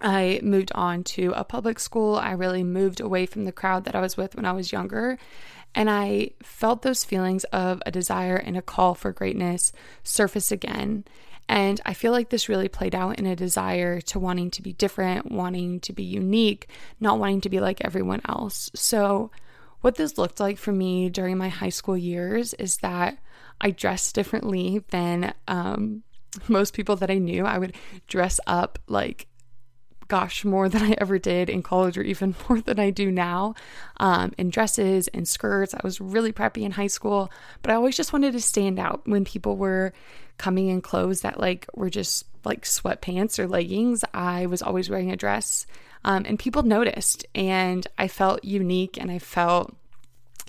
I 0.00 0.40
moved 0.42 0.70
on 0.74 1.04
to 1.04 1.32
a 1.34 1.44
public 1.44 1.78
school. 1.78 2.16
I 2.16 2.32
really 2.32 2.62
moved 2.62 3.00
away 3.00 3.26
from 3.26 3.44
the 3.44 3.52
crowd 3.52 3.84
that 3.84 3.96
I 3.96 4.00
was 4.00 4.16
with 4.16 4.36
when 4.36 4.44
I 4.44 4.52
was 4.52 4.72
younger. 4.72 5.18
And 5.74 5.90
I 5.90 6.30
felt 6.42 6.82
those 6.82 7.04
feelings 7.04 7.44
of 7.44 7.82
a 7.84 7.90
desire 7.90 8.36
and 8.36 8.56
a 8.56 8.62
call 8.62 8.94
for 8.94 9.12
greatness 9.12 9.72
surface 10.02 10.52
again. 10.52 11.04
And 11.48 11.80
I 11.86 11.94
feel 11.94 12.12
like 12.12 12.28
this 12.28 12.48
really 12.48 12.68
played 12.68 12.94
out 12.94 13.18
in 13.18 13.26
a 13.26 13.34
desire 13.34 14.00
to 14.02 14.18
wanting 14.18 14.50
to 14.52 14.62
be 14.62 14.74
different, 14.74 15.32
wanting 15.32 15.80
to 15.80 15.92
be 15.92 16.02
unique, 16.02 16.68
not 17.00 17.18
wanting 17.18 17.40
to 17.42 17.48
be 17.48 17.58
like 17.58 17.80
everyone 17.84 18.20
else. 18.28 18.70
So, 18.74 19.30
what 19.80 19.94
this 19.94 20.18
looked 20.18 20.40
like 20.40 20.58
for 20.58 20.72
me 20.72 21.08
during 21.08 21.38
my 21.38 21.48
high 21.48 21.68
school 21.68 21.96
years 21.96 22.52
is 22.54 22.78
that 22.78 23.18
I 23.60 23.70
dressed 23.70 24.14
differently 24.14 24.84
than 24.90 25.32
um, 25.46 26.02
most 26.48 26.74
people 26.74 26.96
that 26.96 27.10
I 27.10 27.18
knew. 27.18 27.46
I 27.46 27.58
would 27.58 27.74
dress 28.08 28.40
up 28.46 28.78
like 28.88 29.28
gosh, 30.08 30.44
more 30.44 30.68
than 30.68 30.82
I 30.82 30.94
ever 30.98 31.18
did 31.18 31.48
in 31.48 31.62
college, 31.62 31.96
or 31.96 32.02
even 32.02 32.34
more 32.48 32.60
than 32.60 32.80
I 32.80 32.90
do 32.90 33.10
now, 33.10 33.54
um, 33.98 34.32
in 34.36 34.50
dresses 34.50 35.08
and 35.08 35.28
skirts. 35.28 35.74
I 35.74 35.80
was 35.84 36.00
really 36.00 36.32
preppy 36.32 36.62
in 36.62 36.72
high 36.72 36.88
school, 36.88 37.30
but 37.62 37.70
I 37.70 37.74
always 37.74 37.96
just 37.96 38.12
wanted 38.12 38.32
to 38.32 38.40
stand 38.40 38.78
out 38.78 39.06
when 39.06 39.24
people 39.24 39.56
were 39.56 39.92
coming 40.38 40.68
in 40.68 40.80
clothes 40.80 41.22
that 41.22 41.38
like 41.38 41.66
were 41.74 41.90
just 41.90 42.24
like 42.44 42.62
sweatpants 42.62 43.38
or 43.38 43.46
leggings. 43.46 44.04
I 44.14 44.46
was 44.46 44.62
always 44.62 44.88
wearing 44.88 45.12
a 45.12 45.16
dress, 45.16 45.66
um, 46.04 46.24
and 46.26 46.38
people 46.38 46.62
noticed, 46.62 47.26
and 47.34 47.86
I 47.98 48.08
felt 48.08 48.44
unique, 48.44 48.98
and 48.98 49.10
I 49.10 49.18
felt 49.18 49.74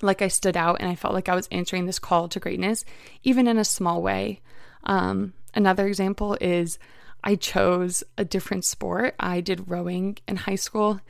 like 0.02 0.22
I 0.22 0.30
stood 0.30 0.56
out, 0.56 0.78
and 0.80 0.90
I 0.90 0.96
felt 0.96 1.14
like 1.14 1.28
I 1.28 1.36
was 1.36 1.50
answering 1.52 1.86
this 1.86 2.00
call 2.00 2.30
to 2.30 2.40
greatness, 2.40 2.86
even 3.24 3.48
in 3.48 3.58
a 3.58 3.66
small 3.66 4.02
way. 4.02 4.40
Um, 4.86 5.34
another 5.54 5.86
example 5.88 6.38
is 6.40 6.80
I 7.24 7.36
chose 7.36 8.04
a 8.18 8.26
different 8.26 8.66
sport. 8.66 9.16
I 9.20 9.42
did 9.42 9.70
rowing 9.70 10.18
in 10.28 10.36
high 10.38 10.56
school. 10.56 11.02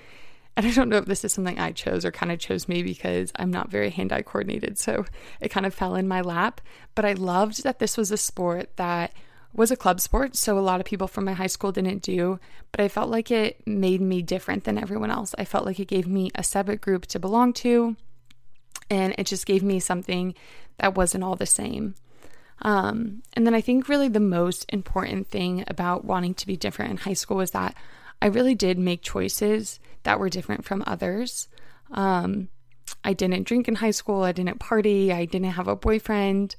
And 0.57 0.65
I 0.65 0.71
don't 0.71 0.89
know 0.89 0.97
if 0.97 1.05
this 1.05 1.23
is 1.23 1.31
something 1.31 1.57
I 1.59 1.71
chose 1.71 2.03
or 2.03 2.11
kind 2.11 2.31
of 2.31 2.39
chose 2.39 2.67
me 2.67 2.83
because 2.83 3.31
I'm 3.37 3.51
not 3.51 3.71
very 3.71 3.89
hand 3.89 4.11
eye 4.11 4.23
coordinated. 4.23 4.77
So 4.77 5.05
it 5.39 5.49
kind 5.49 5.65
of 5.65 5.73
fell 5.73 5.95
in 5.95 6.07
my 6.07 6.21
lap. 6.21 6.59
But 6.95 7.05
I 7.05 7.13
loved 7.13 7.63
that 7.63 7.79
this 7.79 7.95
was 7.95 8.11
a 8.11 8.17
sport 8.17 8.75
that 8.75 9.13
was 9.53 9.71
a 9.71 9.77
club 9.77 10.01
sport. 10.01 10.35
So 10.35 10.57
a 10.57 10.61
lot 10.61 10.79
of 10.79 10.85
people 10.85 11.07
from 11.07 11.25
my 11.25 11.33
high 11.33 11.47
school 11.47 11.71
didn't 11.71 12.01
do. 12.01 12.39
But 12.71 12.81
I 12.81 12.87
felt 12.87 13.09
like 13.09 13.31
it 13.31 13.65
made 13.65 14.01
me 14.01 14.21
different 14.21 14.65
than 14.65 14.77
everyone 14.77 15.11
else. 15.11 15.33
I 15.37 15.45
felt 15.45 15.65
like 15.65 15.79
it 15.79 15.87
gave 15.87 16.07
me 16.07 16.29
a 16.35 16.43
separate 16.43 16.81
group 16.81 17.05
to 17.07 17.19
belong 17.19 17.53
to. 17.53 17.95
And 18.89 19.15
it 19.17 19.27
just 19.27 19.45
gave 19.45 19.63
me 19.63 19.79
something 19.79 20.33
that 20.79 20.95
wasn't 20.95 21.23
all 21.23 21.35
the 21.35 21.45
same. 21.45 21.95
Um, 22.61 23.23
and 23.33 23.45
then 23.45 23.53
I 23.53 23.61
think 23.61 23.87
really 23.87 24.09
the 24.09 24.19
most 24.19 24.65
important 24.69 25.27
thing 25.27 25.63
about 25.67 26.05
wanting 26.05 26.33
to 26.35 26.47
be 26.47 26.57
different 26.57 26.91
in 26.91 26.97
high 26.97 27.13
school 27.13 27.37
was 27.37 27.51
that 27.51 27.75
I 28.21 28.27
really 28.27 28.55
did 28.55 28.77
make 28.77 29.01
choices 29.01 29.79
that 30.03 30.19
were 30.19 30.29
different 30.29 30.65
from 30.65 30.83
others. 30.85 31.47
Um, 31.91 32.49
I 33.03 33.13
didn't 33.13 33.47
drink 33.47 33.67
in 33.67 33.75
high 33.75 33.91
school, 33.91 34.23
I 34.23 34.31
didn't 34.31 34.59
party, 34.59 35.11
I 35.13 35.25
didn't 35.25 35.51
have 35.51 35.67
a 35.67 35.75
boyfriend. 35.75 36.55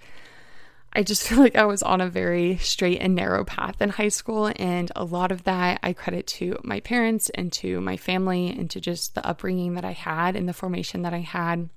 I 0.92 1.02
just 1.02 1.23
feel 1.28 1.38
like 1.38 1.57
I 1.57 1.64
was 1.64 1.83
on 1.83 2.00
a 2.00 2.09
very 2.09 2.57
straight 2.59 3.00
and 3.00 3.14
narrow 3.14 3.45
path 3.45 3.80
in 3.80 3.90
high 3.90 4.09
school. 4.09 4.52
And 4.57 4.90
a 4.97 5.04
lot 5.04 5.33
of 5.33 5.45
that 5.45 5.80
I 5.83 5.92
credit 5.92 6.26
to 6.28 6.59
my 6.64 6.80
parents 6.80 7.30
and 7.30 7.52
to 7.54 7.80
my 7.80 7.97
family 7.97 8.49
and 8.49 8.71
to 8.71 8.80
just 8.80 9.14
the 9.14 9.26
upbringing 9.26 9.75
that 9.75 9.85
I 9.85 9.92
had 9.92 10.37
and 10.37 10.49
the 10.49 10.54
formation 10.54 11.02
that 11.02 11.14
I 11.14 11.21
had 11.21 11.69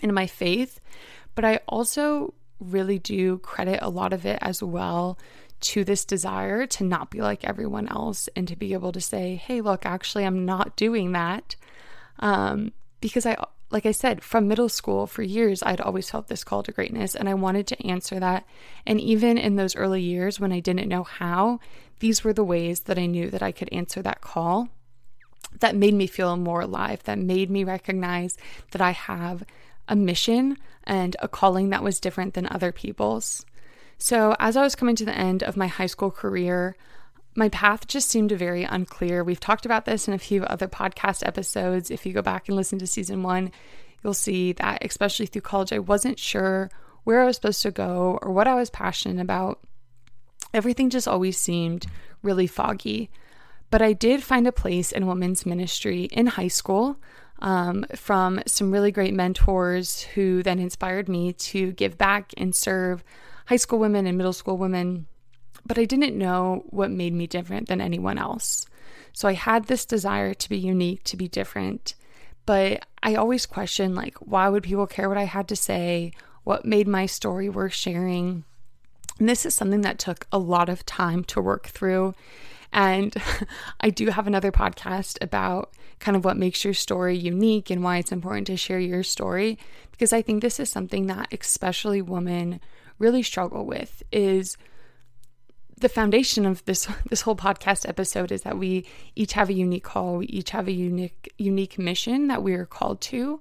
in 0.00 0.14
my 0.14 0.26
faith. 0.26 0.80
But 1.34 1.44
I 1.44 1.60
also 1.68 2.34
really 2.60 2.98
do 2.98 3.38
credit 3.38 3.80
a 3.82 3.90
lot 3.90 4.12
of 4.12 4.26
it 4.26 4.38
as 4.40 4.62
well 4.62 5.18
to 5.60 5.84
this 5.84 6.04
desire 6.04 6.66
to 6.66 6.84
not 6.84 7.10
be 7.10 7.20
like 7.20 7.44
everyone 7.44 7.88
else 7.88 8.28
and 8.36 8.46
to 8.48 8.56
be 8.56 8.72
able 8.72 8.92
to 8.92 9.00
say, 9.00 9.34
hey, 9.34 9.60
look, 9.60 9.84
actually, 9.84 10.24
I'm 10.24 10.44
not 10.44 10.76
doing 10.76 11.12
that. 11.12 11.56
Um, 12.20 12.72
because 13.00 13.26
I 13.26 13.36
like 13.70 13.84
I 13.84 13.92
said, 13.92 14.22
from 14.22 14.48
middle 14.48 14.70
school 14.70 15.06
for 15.06 15.22
years, 15.22 15.62
I'd 15.62 15.80
always 15.80 16.10
felt 16.10 16.28
this 16.28 16.42
call 16.42 16.62
to 16.62 16.72
greatness 16.72 17.14
and 17.14 17.28
I 17.28 17.34
wanted 17.34 17.66
to 17.66 17.86
answer 17.86 18.18
that. 18.18 18.46
And 18.86 18.98
even 18.98 19.36
in 19.36 19.56
those 19.56 19.76
early 19.76 20.00
years 20.00 20.40
when 20.40 20.52
I 20.52 20.60
didn't 20.60 20.88
know 20.88 21.02
how, 21.02 21.60
these 21.98 22.24
were 22.24 22.32
the 22.32 22.44
ways 22.44 22.80
that 22.80 22.98
I 22.98 23.04
knew 23.04 23.28
that 23.30 23.42
I 23.42 23.52
could 23.52 23.68
answer 23.70 24.00
that 24.02 24.22
call 24.22 24.68
that 25.60 25.76
made 25.76 25.94
me 25.94 26.06
feel 26.06 26.36
more 26.36 26.60
alive, 26.60 27.02
that 27.04 27.18
made 27.18 27.50
me 27.50 27.64
recognize 27.64 28.36
that 28.70 28.80
I 28.80 28.90
have 28.90 29.44
a 29.88 29.96
mission 29.96 30.56
and 30.84 31.16
a 31.20 31.28
calling 31.28 31.70
that 31.70 31.82
was 31.82 32.00
different 32.00 32.34
than 32.34 32.46
other 32.46 32.72
people's. 32.72 33.44
So, 33.98 34.36
as 34.38 34.56
I 34.56 34.62
was 34.62 34.76
coming 34.76 34.94
to 34.96 35.04
the 35.04 35.16
end 35.16 35.42
of 35.42 35.56
my 35.56 35.66
high 35.66 35.86
school 35.86 36.10
career, 36.10 36.76
my 37.34 37.48
path 37.48 37.86
just 37.86 38.08
seemed 38.08 38.32
very 38.32 38.64
unclear. 38.64 39.24
We've 39.24 39.40
talked 39.40 39.66
about 39.66 39.84
this 39.84 40.08
in 40.08 40.14
a 40.14 40.18
few 40.18 40.44
other 40.44 40.68
podcast 40.68 41.26
episodes. 41.26 41.90
If 41.90 42.06
you 42.06 42.12
go 42.12 42.22
back 42.22 42.48
and 42.48 42.56
listen 42.56 42.78
to 42.78 42.86
season 42.86 43.22
one, 43.22 43.52
you'll 44.02 44.14
see 44.14 44.52
that, 44.52 44.84
especially 44.84 45.26
through 45.26 45.42
college, 45.42 45.72
I 45.72 45.78
wasn't 45.78 46.18
sure 46.18 46.70
where 47.04 47.20
I 47.20 47.24
was 47.24 47.36
supposed 47.36 47.62
to 47.62 47.70
go 47.70 48.18
or 48.22 48.32
what 48.32 48.46
I 48.46 48.54
was 48.54 48.70
passionate 48.70 49.20
about. 49.20 49.60
Everything 50.54 50.90
just 50.90 51.08
always 51.08 51.38
seemed 51.38 51.86
really 52.22 52.46
foggy. 52.46 53.10
But 53.70 53.82
I 53.82 53.92
did 53.92 54.22
find 54.22 54.46
a 54.46 54.52
place 54.52 54.92
in 54.92 55.06
women's 55.06 55.44
ministry 55.44 56.04
in 56.04 56.26
high 56.26 56.48
school 56.48 56.96
um, 57.40 57.84
from 57.94 58.40
some 58.46 58.70
really 58.70 58.90
great 58.90 59.14
mentors 59.14 60.02
who 60.02 60.42
then 60.42 60.58
inspired 60.58 61.08
me 61.08 61.32
to 61.32 61.72
give 61.72 61.96
back 61.96 62.32
and 62.36 62.54
serve 62.54 63.04
high 63.46 63.56
school 63.56 63.78
women 63.78 64.06
and 64.06 64.16
middle 64.18 64.32
school 64.32 64.58
women 64.58 65.06
but 65.68 65.78
I 65.78 65.84
didn't 65.84 66.16
know 66.16 66.64
what 66.70 66.90
made 66.90 67.12
me 67.12 67.26
different 67.26 67.68
than 67.68 67.80
anyone 67.80 68.18
else. 68.18 68.66
So 69.12 69.28
I 69.28 69.34
had 69.34 69.64
this 69.64 69.84
desire 69.84 70.34
to 70.34 70.48
be 70.48 70.56
unique, 70.56 71.04
to 71.04 71.16
be 71.16 71.28
different, 71.28 71.94
but 72.46 72.86
I 73.02 73.14
always 73.14 73.46
questioned 73.46 73.94
like 73.94 74.16
why 74.18 74.48
would 74.48 74.62
people 74.62 74.86
care 74.86 75.08
what 75.08 75.18
I 75.18 75.24
had 75.24 75.46
to 75.48 75.56
say? 75.56 76.12
What 76.44 76.64
made 76.64 76.88
my 76.88 77.06
story 77.06 77.48
worth 77.48 77.74
sharing? 77.74 78.44
And 79.18 79.28
this 79.28 79.44
is 79.44 79.54
something 79.54 79.82
that 79.82 79.98
took 79.98 80.26
a 80.32 80.38
lot 80.38 80.68
of 80.68 80.86
time 80.86 81.24
to 81.24 81.42
work 81.42 81.66
through. 81.66 82.14
And 82.72 83.14
I 83.80 83.90
do 83.90 84.08
have 84.08 84.26
another 84.26 84.52
podcast 84.52 85.22
about 85.22 85.72
kind 85.98 86.16
of 86.16 86.24
what 86.24 86.36
makes 86.36 86.64
your 86.64 86.74
story 86.74 87.16
unique 87.16 87.70
and 87.70 87.82
why 87.82 87.98
it's 87.98 88.12
important 88.12 88.46
to 88.48 88.56
share 88.56 88.78
your 88.78 89.02
story 89.02 89.58
because 89.98 90.12
I 90.12 90.22
think 90.22 90.42
this 90.42 90.60
is 90.60 90.70
something 90.70 91.08
that 91.08 91.28
especially 91.32 92.00
women 92.00 92.60
really 93.00 93.22
struggle 93.22 93.66
with 93.66 94.02
is 94.12 94.56
the 95.76 95.88
foundation 95.88 96.46
of 96.46 96.64
this 96.64 96.88
this 97.10 97.22
whole 97.22 97.36
podcast 97.36 97.88
episode 97.88 98.32
is 98.32 98.42
that 98.42 98.58
we 98.58 98.86
each 99.16 99.32
have 99.32 99.48
a 99.48 99.54
unique 99.54 99.84
call, 99.84 100.18
we 100.18 100.26
each 100.26 100.50
have 100.50 100.68
a 100.68 100.72
unique 100.72 101.32
unique 101.38 101.78
mission 101.78 102.28
that 102.28 102.42
we 102.42 102.54
are 102.54 102.66
called 102.66 103.00
to. 103.02 103.40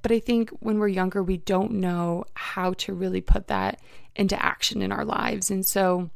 But 0.00 0.10
I 0.10 0.18
think 0.18 0.50
when 0.60 0.78
we're 0.78 0.88
younger, 0.88 1.22
we 1.22 1.36
don't 1.36 1.72
know 1.72 2.24
how 2.34 2.72
to 2.74 2.92
really 2.92 3.20
put 3.20 3.46
that 3.46 3.80
into 4.16 4.42
action 4.42 4.82
in 4.82 4.90
our 4.90 5.04
lives. 5.04 5.50
And 5.50 5.64
so 5.64 6.10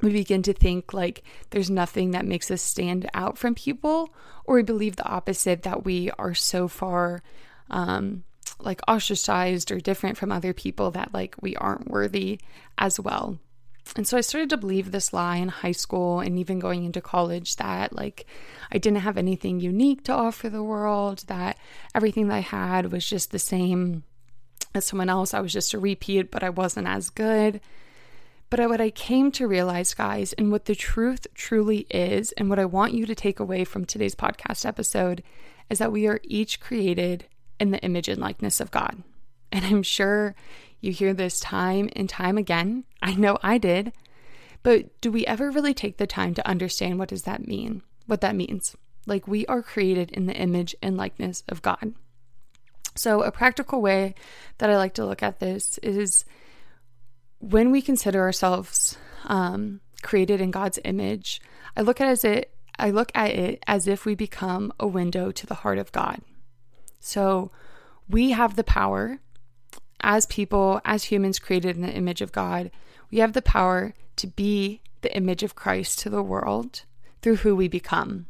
we 0.00 0.12
begin 0.12 0.42
to 0.42 0.52
think 0.52 0.92
like 0.92 1.22
there's 1.50 1.70
nothing 1.70 2.12
that 2.12 2.26
makes 2.26 2.50
us 2.50 2.62
stand 2.62 3.08
out 3.14 3.38
from 3.38 3.54
people, 3.54 4.14
or 4.44 4.56
we 4.56 4.62
believe 4.62 4.96
the 4.96 5.08
opposite 5.08 5.62
that 5.62 5.84
we 5.84 6.10
are 6.18 6.34
so 6.34 6.68
far 6.68 7.22
um, 7.70 8.24
like 8.60 8.80
ostracized 8.88 9.70
or 9.70 9.80
different 9.80 10.16
from 10.16 10.32
other 10.32 10.52
people 10.52 10.90
that 10.92 11.12
like 11.14 11.36
we 11.40 11.56
aren't 11.56 11.90
worthy 11.90 12.40
as 12.76 12.98
well. 12.98 13.38
And 13.96 14.06
so 14.06 14.18
I 14.18 14.20
started 14.20 14.50
to 14.50 14.56
believe 14.58 14.90
this 14.90 15.12
lie 15.12 15.36
in 15.36 15.48
high 15.48 15.72
school 15.72 16.20
and 16.20 16.38
even 16.38 16.58
going 16.58 16.84
into 16.84 17.00
college 17.00 17.56
that 17.56 17.94
like 17.94 18.26
I 18.70 18.78
didn't 18.78 19.00
have 19.00 19.16
anything 19.16 19.60
unique 19.60 20.04
to 20.04 20.12
offer 20.12 20.50
the 20.50 20.62
world, 20.62 21.24
that 21.28 21.58
everything 21.94 22.28
that 22.28 22.34
I 22.34 22.40
had 22.40 22.92
was 22.92 23.08
just 23.08 23.30
the 23.30 23.38
same 23.38 24.02
as 24.74 24.84
someone 24.84 25.08
else. 25.08 25.32
I 25.32 25.40
was 25.40 25.52
just 25.52 25.72
a 25.72 25.78
repeat, 25.78 26.30
but 26.30 26.42
I 26.42 26.50
wasn't 26.50 26.86
as 26.86 27.08
good. 27.10 27.60
But 28.50 28.60
what 28.68 28.80
I 28.80 28.90
came 28.90 29.30
to 29.32 29.46
realize, 29.46 29.92
guys, 29.92 30.32
and 30.32 30.50
what 30.50 30.64
the 30.64 30.74
truth 30.74 31.26
truly 31.34 31.86
is, 31.90 32.32
and 32.32 32.48
what 32.48 32.58
I 32.58 32.64
want 32.64 32.94
you 32.94 33.04
to 33.04 33.14
take 33.14 33.40
away 33.40 33.64
from 33.64 33.84
today's 33.84 34.14
podcast 34.14 34.64
episode 34.64 35.22
is 35.68 35.78
that 35.78 35.92
we 35.92 36.06
are 36.06 36.20
each 36.22 36.60
created 36.60 37.26
in 37.60 37.72
the 37.72 37.80
image 37.80 38.08
and 38.08 38.20
likeness 38.20 38.60
of 38.60 38.70
God. 38.70 39.02
And 39.52 39.64
I'm 39.64 39.82
sure 39.82 40.34
you 40.80 40.92
hear 40.92 41.12
this 41.12 41.40
time 41.40 41.90
and 41.94 42.08
time 42.08 42.38
again. 42.38 42.84
I 43.02 43.14
know 43.14 43.38
I 43.42 43.58
did. 43.58 43.92
But 44.62 45.00
do 45.00 45.10
we 45.10 45.26
ever 45.26 45.50
really 45.50 45.74
take 45.74 45.98
the 45.98 46.06
time 46.06 46.34
to 46.34 46.48
understand 46.48 46.98
what 46.98 47.08
does 47.08 47.22
that 47.22 47.46
mean? 47.46 47.82
What 48.06 48.20
that 48.22 48.34
means? 48.34 48.76
Like 49.06 49.28
we 49.28 49.46
are 49.46 49.62
created 49.62 50.10
in 50.10 50.26
the 50.26 50.36
image 50.36 50.74
and 50.82 50.96
likeness 50.96 51.42
of 51.48 51.62
God. 51.62 51.94
So 52.94 53.22
a 53.22 53.30
practical 53.30 53.80
way 53.80 54.14
that 54.58 54.70
I 54.70 54.76
like 54.76 54.94
to 54.94 55.06
look 55.06 55.22
at 55.22 55.38
this 55.38 55.78
is 55.78 56.24
when 57.40 57.70
we 57.70 57.82
consider 57.82 58.20
ourselves 58.20 58.96
um, 59.24 59.80
created 60.02 60.40
in 60.40 60.50
God's 60.50 60.78
image, 60.84 61.40
I 61.76 61.82
look 61.82 62.00
at 62.00 62.08
as 62.08 62.24
it 62.24 62.52
I 62.78 62.90
look 62.90 63.10
at 63.14 63.30
it 63.32 63.62
as 63.66 63.88
if 63.88 64.04
we 64.04 64.14
become 64.14 64.72
a 64.78 64.86
window 64.86 65.32
to 65.32 65.46
the 65.46 65.54
heart 65.54 65.78
of 65.78 65.90
God. 65.90 66.20
So 67.00 67.50
we 68.08 68.30
have 68.30 68.54
the 68.54 68.62
power 68.62 69.18
as 70.00 70.26
people, 70.26 70.80
as 70.84 71.04
humans 71.04 71.38
created 71.38 71.76
in 71.76 71.82
the 71.82 71.92
image 71.92 72.20
of 72.20 72.32
God, 72.32 72.70
we 73.10 73.18
have 73.18 73.32
the 73.32 73.42
power 73.42 73.94
to 74.16 74.26
be 74.26 74.80
the 75.00 75.14
image 75.16 75.42
of 75.42 75.54
Christ 75.54 75.98
to 76.00 76.10
the 76.10 76.22
world 76.22 76.82
through 77.22 77.36
who 77.36 77.56
we 77.56 77.68
become. 77.68 78.26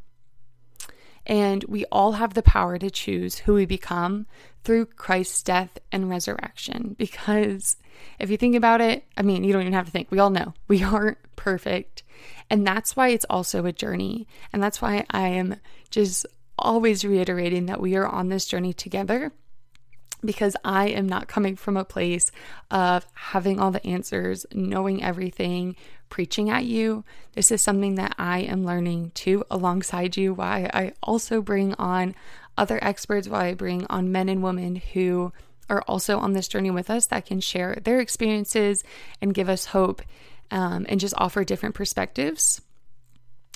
And 1.26 1.64
we 1.64 1.84
all 1.86 2.12
have 2.12 2.32
the 2.32 2.42
power 2.42 2.78
to 2.78 2.90
choose 2.90 3.40
who 3.40 3.54
we 3.54 3.66
become 3.66 4.26
through 4.64 4.86
Christ's 4.86 5.42
death 5.42 5.78
and 5.92 6.08
resurrection. 6.08 6.94
Because 6.98 7.76
if 8.18 8.30
you 8.30 8.36
think 8.36 8.56
about 8.56 8.80
it, 8.80 9.04
I 9.16 9.22
mean, 9.22 9.44
you 9.44 9.52
don't 9.52 9.62
even 9.62 9.72
have 9.74 9.86
to 9.86 9.92
think. 9.92 10.10
We 10.10 10.18
all 10.18 10.30
know 10.30 10.54
we 10.66 10.82
aren't 10.84 11.18
perfect. 11.36 12.02
And 12.50 12.66
that's 12.66 12.96
why 12.96 13.08
it's 13.08 13.26
also 13.28 13.66
a 13.66 13.72
journey. 13.72 14.26
And 14.52 14.62
that's 14.62 14.80
why 14.80 15.04
I 15.10 15.28
am 15.28 15.56
just 15.90 16.26
always 16.58 17.04
reiterating 17.04 17.66
that 17.66 17.80
we 17.80 17.94
are 17.94 18.06
on 18.06 18.28
this 18.28 18.46
journey 18.46 18.72
together 18.72 19.32
because 20.24 20.56
I 20.64 20.88
am 20.88 21.08
not 21.08 21.28
coming 21.28 21.56
from 21.56 21.76
a 21.76 21.84
place 21.84 22.32
of 22.70 23.06
having 23.14 23.60
all 23.60 23.70
the 23.70 23.86
answers, 23.86 24.46
knowing 24.52 25.02
everything, 25.02 25.76
preaching 26.08 26.50
at 26.50 26.64
you. 26.64 27.04
This 27.34 27.52
is 27.52 27.62
something 27.62 27.94
that 27.96 28.14
I 28.18 28.40
am 28.40 28.64
learning 28.64 29.12
too 29.14 29.44
alongside 29.50 30.16
you. 30.16 30.34
Why 30.34 30.68
I 30.72 30.92
also 31.02 31.40
bring 31.40 31.74
on 31.74 32.14
other 32.56 32.82
experts, 32.82 33.28
why 33.28 33.48
I 33.48 33.54
bring 33.54 33.86
on 33.86 34.10
men 34.10 34.28
and 34.28 34.42
women 34.42 34.76
who 34.76 35.32
are 35.68 35.82
also 35.82 36.18
on 36.18 36.32
this 36.32 36.48
journey 36.48 36.70
with 36.70 36.90
us 36.90 37.06
that 37.06 37.26
can 37.26 37.40
share 37.40 37.78
their 37.82 38.00
experiences 38.00 38.84
and 39.20 39.34
give 39.34 39.48
us 39.48 39.66
hope 39.66 40.02
um, 40.50 40.87
and 40.88 41.00
just 41.00 41.14
offer 41.16 41.44
different 41.44 41.75
perspectives. 41.75 42.60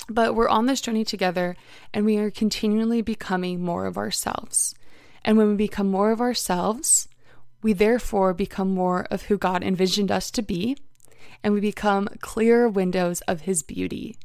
But 0.09 0.35
we're 0.35 0.49
on 0.49 0.67
this 0.67 0.81
journey 0.81 1.05
together 1.05 1.57
and 1.95 2.05
we 2.05 2.19
are 2.19 2.31
continually 2.31 3.03
becoming 3.03 3.63
more 3.63 3.87
of 3.87 3.97
ourselves. 3.97 4.75
And 5.25 5.39
when 5.39 5.49
we 5.49 5.57
become 5.57 5.91
more 5.91 6.11
of 6.11 6.21
ourselves, 6.21 7.09
we 7.63 7.73
therefore 7.73 8.35
become 8.35 8.75
more 8.75 9.07
of 9.11 9.23
who 9.23 9.39
God 9.39 9.63
envisioned 9.63 10.11
us 10.11 10.31
to 10.33 10.43
be, 10.43 10.77
and 11.45 11.55
we 11.55 11.61
become 11.61 12.09
clearer 12.21 12.69
windows 12.69 13.21
of 13.23 13.43
His 13.43 13.63
beauty. 13.63 14.17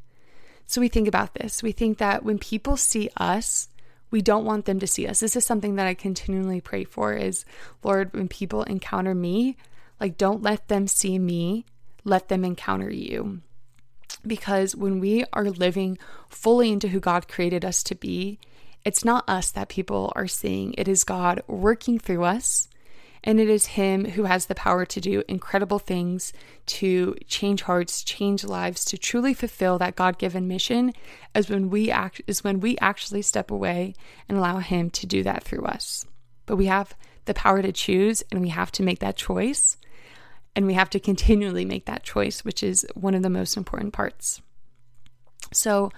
So 0.66 0.82
we 0.82 0.88
think 0.88 1.08
about 1.08 1.36
this. 1.36 1.62
We 1.62 1.72
think 1.72 2.00
that 2.00 2.24
when 2.24 2.40
people 2.40 2.78
see 2.78 3.10
us, 3.16 3.70
we 4.10 4.22
don't 4.22 4.46
want 4.46 4.66
them 4.66 4.80
to 4.80 4.88
see 4.88 5.08
us. 5.08 5.20
This 5.20 5.36
is 5.36 5.46
something 5.46 5.76
that 5.76 5.88
I 5.88 5.94
continually 5.94 6.62
pray 6.62 6.84
for 6.84 7.14
is 7.14 7.46
Lord, 7.84 8.14
when 8.14 8.28
people 8.28 8.64
encounter 8.64 9.14
me, 9.14 9.58
like 10.00 10.18
don't 10.18 10.42
let 10.42 10.68
them 10.68 10.88
see 10.88 11.20
me, 11.20 11.66
let 12.04 12.30
them 12.30 12.46
encounter 12.46 12.90
you. 12.90 13.42
Because 14.26 14.76
when 14.76 15.00
we 15.00 15.26
are 15.34 15.50
living 15.50 15.98
fully 16.30 16.72
into 16.72 16.88
who 16.88 17.00
God 17.00 17.28
created 17.28 17.64
us 17.64 17.84
to 17.84 17.96
be, 17.96 18.40
it's 18.84 19.06
not 19.06 19.28
us 19.28 19.52
that 19.52 19.70
people 19.70 20.14
are 20.16 20.28
seeing, 20.28 20.74
it 20.78 20.88
is 20.88 21.04
God 21.04 21.42
working 21.48 22.00
through 22.00 22.24
us. 22.24 22.70
And 23.28 23.42
it 23.42 23.50
is 23.50 23.66
Him 23.66 24.06
who 24.06 24.24
has 24.24 24.46
the 24.46 24.56
power 24.56 24.86
to 24.86 25.02
do 25.02 25.22
incredible 25.28 25.80
things, 25.80 26.32
to 26.68 27.14
change 27.28 27.64
hearts, 27.64 28.02
change 28.02 28.46
lives, 28.46 28.86
to 28.86 28.98
truly 28.98 29.34
fulfill 29.34 29.78
that 29.80 29.98
God 29.98 30.18
given 30.18 30.48
mission 30.48 30.94
as 31.36 31.50
when 31.50 31.70
we 31.70 31.92
act 31.92 32.22
is 32.26 32.42
when 32.42 32.62
we 32.62 32.78
actually 32.78 33.22
step 33.22 33.52
away 33.52 33.96
and 34.30 34.38
allow 34.38 34.60
Him 34.60 34.90
to 34.92 35.06
do 35.06 35.24
that 35.24 35.44
through 35.44 35.66
us. 35.66 36.06
But 36.46 36.56
we 36.56 36.68
have 36.68 36.96
the 37.26 37.34
power 37.34 37.62
to 37.62 37.74
choose 37.74 38.24
and 38.32 38.40
we 38.40 38.48
have 38.48 38.72
to 38.72 38.84
make 38.84 39.00
that 39.00 39.18
choice. 39.18 39.76
And 40.56 40.66
we 40.66 40.76
have 40.76 40.90
to 40.92 41.00
continually 41.00 41.66
make 41.66 41.86
that 41.86 42.04
choice, 42.04 42.46
which 42.46 42.64
is 42.64 42.88
one 42.96 43.14
of 43.14 43.24
the 43.24 43.30
most 43.30 43.58
important 43.58 43.92
parts. 43.92 44.42
So, 45.52 45.92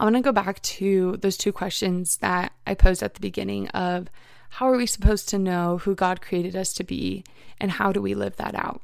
I 0.00 0.04
want 0.04 0.16
to 0.16 0.22
go 0.22 0.32
back 0.32 0.60
to 0.62 1.16
those 1.18 1.36
two 1.36 1.52
questions 1.52 2.16
that 2.16 2.52
I 2.66 2.74
posed 2.74 3.04
at 3.04 3.14
the 3.14 3.20
beginning 3.20 3.68
of 3.68 4.08
how 4.56 4.68
are 4.68 4.76
we 4.76 4.84
supposed 4.84 5.30
to 5.30 5.38
know 5.38 5.78
who 5.78 5.94
God 5.94 6.20
created 6.20 6.54
us 6.54 6.74
to 6.74 6.84
be 6.84 7.24
and 7.58 7.70
how 7.70 7.90
do 7.90 8.02
we 8.02 8.14
live 8.14 8.36
that 8.36 8.54
out? 8.54 8.82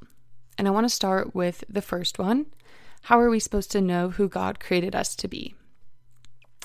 And 0.56 0.66
I 0.66 0.70
want 0.70 0.86
to 0.86 0.94
start 0.94 1.34
with 1.34 1.62
the 1.68 1.82
first 1.82 2.18
one. 2.18 2.46
How 3.02 3.20
are 3.20 3.28
we 3.28 3.38
supposed 3.38 3.70
to 3.72 3.82
know 3.82 4.08
who 4.08 4.30
God 4.30 4.60
created 4.60 4.96
us 4.96 5.14
to 5.16 5.28
be? 5.28 5.54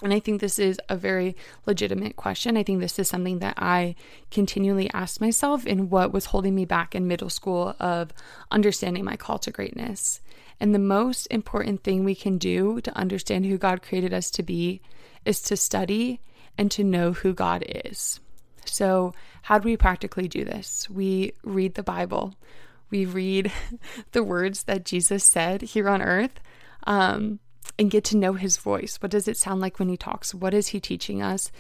And 0.01 0.13
I 0.13 0.21
think 0.21 0.39
this 0.39 0.57
is 0.57 0.79
a 0.87 0.95
very 0.95 1.35
legitimate 1.65 2.15
question. 2.15 2.55
I 2.55 2.63
think 2.63 2.79
this 2.79 2.97
is 2.97 3.09
something 3.09 3.39
that 3.39 3.55
I 3.57 3.95
continually 4.31 4.89
asked 4.93 5.19
myself 5.19 5.67
in 5.67 5.89
what 5.89 6.13
was 6.13 6.27
holding 6.27 6.55
me 6.55 6.63
back 6.63 6.95
in 6.95 7.05
middle 7.05 7.29
school 7.29 7.75
of 7.81 8.13
understanding 8.51 9.03
my 9.03 9.17
call 9.17 9.37
to 9.39 9.51
greatness. 9.51 10.21
And 10.61 10.73
the 10.73 10.79
most 10.79 11.25
important 11.25 11.83
thing 11.83 12.05
we 12.05 12.15
can 12.15 12.37
do 12.37 12.79
to 12.79 12.97
understand 12.97 13.47
who 13.47 13.57
God 13.57 13.81
created 13.81 14.13
us 14.13 14.31
to 14.31 14.43
be 14.43 14.81
is 15.25 15.41
to 15.41 15.57
study 15.57 16.21
and 16.57 16.71
to 16.71 16.85
know 16.85 17.11
who 17.11 17.33
God 17.33 17.65
is. 17.67 18.21
So, 18.65 19.13
how 19.43 19.59
do 19.59 19.67
we 19.67 19.77
practically 19.77 20.27
do 20.27 20.45
this? 20.45 20.89
We 20.89 21.33
read 21.43 21.75
the 21.75 21.83
Bible, 21.83 22.35
we 22.89 23.05
read 23.05 23.51
the 24.11 24.23
words 24.23 24.63
that 24.63 24.85
Jesus 24.85 25.23
said 25.23 25.61
here 25.61 25.89
on 25.89 26.01
earth. 26.01 26.39
Um, 26.85 27.39
and 27.79 27.89
get 27.89 28.03
to 28.05 28.17
know 28.17 28.33
his 28.33 28.57
voice. 28.57 28.97
What 29.01 29.11
does 29.11 29.27
it 29.27 29.37
sound 29.37 29.61
like 29.61 29.79
when 29.79 29.89
he 29.89 29.97
talks? 29.97 30.33
What 30.33 30.53
is 30.53 30.67
he 30.67 30.79
teaching 30.79 31.21
us? 31.21 31.51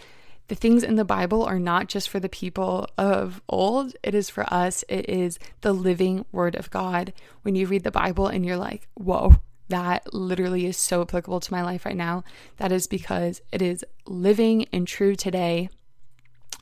The 0.47 0.55
things 0.55 0.83
in 0.83 0.95
the 0.95 1.05
Bible 1.05 1.43
are 1.43 1.59
not 1.59 1.87
just 1.87 2.09
for 2.09 2.19
the 2.19 2.29
people 2.29 2.87
of 2.97 3.41
old, 3.47 3.95
it 4.03 4.13
is 4.13 4.29
for 4.29 4.45
us. 4.53 4.83
It 4.89 5.09
is 5.09 5.39
the 5.61 5.73
living 5.73 6.25
word 6.31 6.55
of 6.55 6.69
God. 6.69 7.13
When 7.43 7.55
you 7.55 7.65
read 7.65 7.83
the 7.83 7.91
Bible 7.91 8.27
and 8.27 8.45
you're 8.45 8.57
like, 8.57 8.87
whoa, 8.93 9.37
that 9.69 10.13
literally 10.13 10.65
is 10.65 10.77
so 10.77 11.01
applicable 11.01 11.39
to 11.39 11.53
my 11.53 11.63
life 11.63 11.85
right 11.85 11.95
now, 11.95 12.25
that 12.57 12.71
is 12.73 12.87
because 12.87 13.41
it 13.51 13.61
is 13.61 13.85
living 14.05 14.67
and 14.73 14.85
true 14.85 15.15
today. 15.15 15.69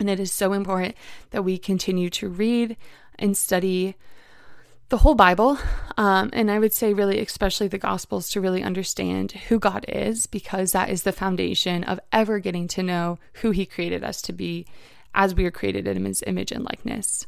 And 0.02 0.10
it 0.10 0.20
is 0.20 0.32
so 0.32 0.54
important 0.54 0.96
that 1.30 1.44
we 1.44 1.60
continue 1.60 2.10
to 2.10 2.28
read 2.28 2.76
and 3.20 3.38
study 3.38 3.96
the 4.90 4.98
whole 4.98 5.14
Bible, 5.14 5.60
um, 5.96 6.32
and 6.34 6.50
I 6.50 6.58
would 6.58 6.74
say, 6.74 6.92
really, 6.92 7.20
especially 7.20 7.68
the 7.68 7.78
Gospels, 7.78 8.32
to 8.32 8.42
really 8.42 8.64
understand 8.64 9.34
who 9.34 9.60
God 9.60 9.86
is, 9.88 10.26
because 10.26 10.72
that 10.72 10.90
is 10.90 11.04
the 11.04 11.12
foundation 11.12 11.84
of 11.84 12.00
ever 12.12 12.40
getting 12.40 12.68
to 12.70 12.82
know 12.82 13.20
who 13.36 13.52
He 13.52 13.68
created 13.68 14.04
us 14.04 14.24
to 14.24 14.34
be 14.34 14.66
as 15.14 15.36
we 15.36 15.46
are 15.46 15.52
created 15.52 15.88
in 15.88 16.04
His 16.04 16.24
image 16.26 16.52
and 16.52 16.66
likeness. 16.66 17.28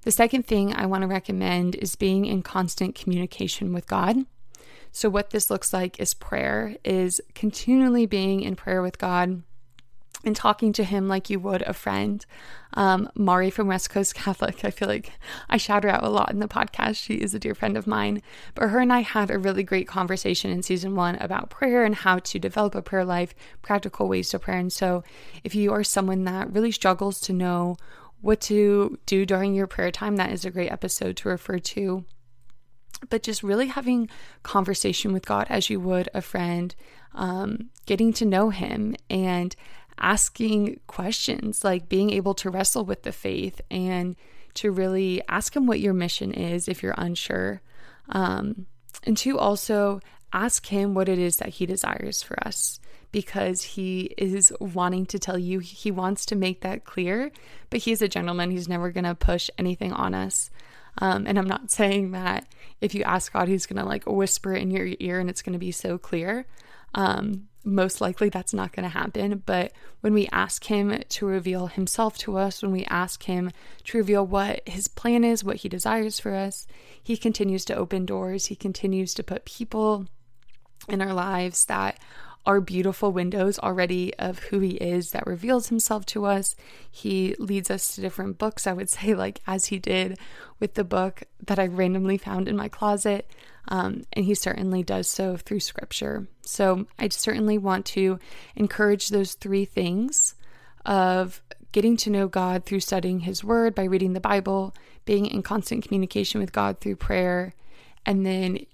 The 0.00 0.10
second 0.10 0.46
thing 0.46 0.74
I 0.74 0.86
want 0.86 1.02
to 1.02 1.08
recommend 1.08 1.74
is 1.74 1.94
being 1.94 2.24
in 2.24 2.40
constant 2.40 2.94
communication 2.94 3.74
with 3.74 3.86
God. 3.86 4.16
So, 4.92 5.10
what 5.10 5.28
this 5.28 5.50
looks 5.50 5.74
like 5.74 6.00
is 6.00 6.14
prayer, 6.14 6.78
is 6.86 7.20
continually 7.34 8.06
being 8.06 8.40
in 8.40 8.56
prayer 8.56 8.80
with 8.80 8.96
God 8.96 9.42
and 10.28 10.36
talking 10.36 10.72
to 10.74 10.84
him 10.84 11.08
like 11.08 11.28
you 11.28 11.40
would 11.40 11.62
a 11.62 11.72
friend. 11.72 12.24
Um, 12.74 13.10
Mari 13.16 13.50
from 13.50 13.66
West 13.66 13.90
Coast 13.90 14.14
Catholic, 14.14 14.64
I 14.64 14.70
feel 14.70 14.86
like 14.86 15.10
I 15.48 15.56
shout 15.56 15.82
her 15.82 15.90
out 15.90 16.04
a 16.04 16.08
lot 16.08 16.30
in 16.30 16.38
the 16.38 16.46
podcast. 16.46 16.96
She 16.96 17.14
is 17.14 17.34
a 17.34 17.38
dear 17.38 17.54
friend 17.54 17.76
of 17.76 17.86
mine. 17.86 18.22
But 18.54 18.68
her 18.68 18.78
and 18.78 18.92
I 18.92 19.00
had 19.00 19.30
a 19.30 19.38
really 19.38 19.64
great 19.64 19.88
conversation 19.88 20.50
in 20.50 20.62
season 20.62 20.94
one 20.94 21.16
about 21.16 21.50
prayer 21.50 21.84
and 21.84 21.94
how 21.94 22.18
to 22.20 22.38
develop 22.38 22.76
a 22.76 22.82
prayer 22.82 23.04
life, 23.04 23.34
practical 23.62 24.06
ways 24.06 24.28
to 24.28 24.38
pray. 24.38 24.60
And 24.60 24.72
so, 24.72 25.02
if 25.42 25.54
you 25.54 25.72
are 25.72 25.82
someone 25.82 26.24
that 26.24 26.52
really 26.52 26.70
struggles 26.70 27.20
to 27.22 27.32
know 27.32 27.76
what 28.20 28.40
to 28.42 28.98
do 29.06 29.24
during 29.24 29.54
your 29.54 29.66
prayer 29.66 29.90
time, 29.90 30.16
that 30.16 30.30
is 30.30 30.44
a 30.44 30.50
great 30.50 30.70
episode 30.70 31.16
to 31.16 31.28
refer 31.28 31.58
to. 31.58 32.04
But 33.08 33.22
just 33.22 33.42
really 33.42 33.68
having 33.68 34.10
conversation 34.42 35.12
with 35.12 35.24
God 35.24 35.46
as 35.48 35.70
you 35.70 35.80
would 35.80 36.08
a 36.12 36.20
friend, 36.20 36.74
um, 37.14 37.70
getting 37.86 38.12
to 38.14 38.24
know 38.24 38.50
Him 38.50 38.94
and 39.08 39.54
asking 40.00 40.80
questions, 40.86 41.64
like 41.64 41.88
being 41.88 42.10
able 42.10 42.34
to 42.34 42.50
wrestle 42.50 42.84
with 42.84 43.02
the 43.02 43.12
faith 43.12 43.60
and 43.70 44.16
to 44.54 44.70
really 44.70 45.22
ask 45.28 45.54
Him 45.54 45.66
what 45.66 45.80
your 45.80 45.94
mission 45.94 46.32
is 46.32 46.68
if 46.68 46.82
you're 46.82 46.94
unsure. 46.96 47.60
Um, 48.08 48.66
and 49.04 49.16
to 49.18 49.38
also 49.38 50.00
ask 50.32 50.66
Him 50.66 50.94
what 50.94 51.08
it 51.08 51.18
is 51.18 51.36
that 51.36 51.50
He 51.50 51.66
desires 51.66 52.22
for 52.22 52.36
us 52.46 52.80
because 53.12 53.62
He 53.62 54.14
is 54.18 54.52
wanting 54.60 55.06
to 55.06 55.18
tell 55.18 55.38
you, 55.38 55.60
He 55.60 55.90
wants 55.90 56.26
to 56.26 56.36
make 56.36 56.62
that 56.62 56.84
clear, 56.84 57.30
but 57.70 57.80
He's 57.80 58.02
a 58.02 58.08
gentleman. 58.08 58.50
He's 58.50 58.68
never 58.68 58.90
going 58.90 59.04
to 59.04 59.14
push 59.14 59.50
anything 59.58 59.92
on 59.92 60.14
us. 60.14 60.50
Um, 61.00 61.26
and 61.26 61.38
I'm 61.38 61.46
not 61.46 61.70
saying 61.70 62.10
that 62.12 62.46
if 62.80 62.94
you 62.94 63.04
ask 63.04 63.32
God, 63.32 63.48
He's 63.48 63.66
going 63.66 63.80
to 63.80 63.88
like 63.88 64.04
whisper 64.06 64.52
in 64.52 64.70
your 64.70 64.88
ear 64.98 65.20
and 65.20 65.30
it's 65.30 65.42
going 65.42 65.52
to 65.52 65.58
be 65.58 65.72
so 65.72 65.98
clear. 65.98 66.46
Um, 66.94 67.48
most 67.64 68.00
likely 68.00 68.28
that's 68.28 68.54
not 68.54 68.72
going 68.72 68.84
to 68.84 68.88
happen. 68.88 69.42
But 69.44 69.72
when 70.00 70.14
we 70.14 70.28
ask 70.32 70.64
Him 70.64 71.02
to 71.08 71.26
reveal 71.26 71.66
Himself 71.66 72.16
to 72.18 72.38
us, 72.38 72.62
when 72.62 72.72
we 72.72 72.84
ask 72.86 73.24
Him 73.24 73.50
to 73.84 73.98
reveal 73.98 74.26
what 74.26 74.66
His 74.66 74.88
plan 74.88 75.24
is, 75.24 75.44
what 75.44 75.56
He 75.56 75.68
desires 75.68 76.18
for 76.18 76.34
us, 76.34 76.66
He 77.02 77.16
continues 77.16 77.64
to 77.66 77.76
open 77.76 78.06
doors. 78.06 78.46
He 78.46 78.56
continues 78.56 79.14
to 79.14 79.22
put 79.22 79.44
people 79.44 80.06
in 80.88 81.02
our 81.02 81.12
lives 81.12 81.66
that 81.66 81.98
are 82.46 82.60
beautiful 82.60 83.12
windows 83.12 83.58
already 83.58 84.14
of 84.18 84.38
who 84.38 84.60
he 84.60 84.72
is 84.76 85.10
that 85.10 85.26
reveals 85.26 85.68
himself 85.68 86.06
to 86.06 86.24
us. 86.24 86.56
He 86.90 87.34
leads 87.38 87.70
us 87.70 87.94
to 87.94 88.00
different 88.00 88.38
books, 88.38 88.66
I 88.66 88.72
would 88.72 88.88
say, 88.90 89.14
like 89.14 89.40
as 89.46 89.66
he 89.66 89.78
did 89.78 90.18
with 90.58 90.74
the 90.74 90.84
book 90.84 91.24
that 91.46 91.58
I 91.58 91.66
randomly 91.66 92.18
found 92.18 92.48
in 92.48 92.56
my 92.56 92.68
closet. 92.68 93.30
Um, 93.68 94.04
and 94.14 94.24
he 94.24 94.34
certainly 94.34 94.82
does 94.82 95.08
so 95.08 95.36
through 95.36 95.60
scripture. 95.60 96.26
So 96.40 96.86
I 96.98 97.08
certainly 97.08 97.58
want 97.58 97.84
to 97.86 98.18
encourage 98.56 99.08
those 99.08 99.34
three 99.34 99.66
things 99.66 100.34
of 100.86 101.42
getting 101.72 101.98
to 101.98 102.10
know 102.10 102.28
God 102.28 102.64
through 102.64 102.80
studying 102.80 103.20
his 103.20 103.44
word 103.44 103.74
by 103.74 103.84
reading 103.84 104.14
the 104.14 104.20
Bible, 104.20 104.74
being 105.04 105.26
in 105.26 105.42
constant 105.42 105.84
communication 105.84 106.40
with 106.40 106.52
God 106.52 106.80
through 106.80 106.96
prayer, 106.96 107.54
and 108.06 108.24
then 108.24 108.64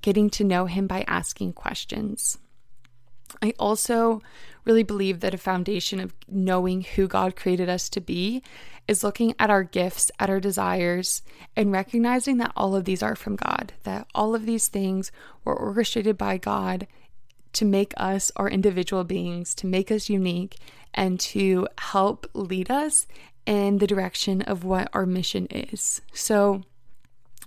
getting 0.00 0.30
to 0.30 0.44
know 0.44 0.66
him 0.66 0.88
by 0.88 1.04
asking 1.06 1.52
questions. 1.52 2.38
I 3.42 3.54
also 3.58 4.22
really 4.64 4.82
believe 4.82 5.20
that 5.20 5.34
a 5.34 5.38
foundation 5.38 6.00
of 6.00 6.14
knowing 6.28 6.82
who 6.82 7.08
God 7.08 7.36
created 7.36 7.68
us 7.68 7.88
to 7.90 8.00
be 8.00 8.42
is 8.86 9.04
looking 9.04 9.34
at 9.38 9.50
our 9.50 9.62
gifts, 9.62 10.10
at 10.18 10.30
our 10.30 10.40
desires, 10.40 11.22
and 11.56 11.72
recognizing 11.72 12.38
that 12.38 12.52
all 12.56 12.74
of 12.74 12.84
these 12.84 13.02
are 13.02 13.16
from 13.16 13.36
God, 13.36 13.72
that 13.84 14.06
all 14.14 14.34
of 14.34 14.46
these 14.46 14.68
things 14.68 15.12
were 15.44 15.56
orchestrated 15.56 16.18
by 16.18 16.36
God 16.36 16.86
to 17.52 17.64
make 17.64 17.92
us 17.96 18.30
our 18.36 18.48
individual 18.48 19.04
beings, 19.04 19.54
to 19.56 19.66
make 19.66 19.90
us 19.90 20.08
unique, 20.08 20.56
and 20.94 21.18
to 21.20 21.68
help 21.78 22.26
lead 22.34 22.70
us 22.70 23.06
in 23.46 23.78
the 23.78 23.86
direction 23.86 24.42
of 24.42 24.64
what 24.64 24.88
our 24.92 25.06
mission 25.06 25.46
is. 25.50 26.00
So, 26.12 26.62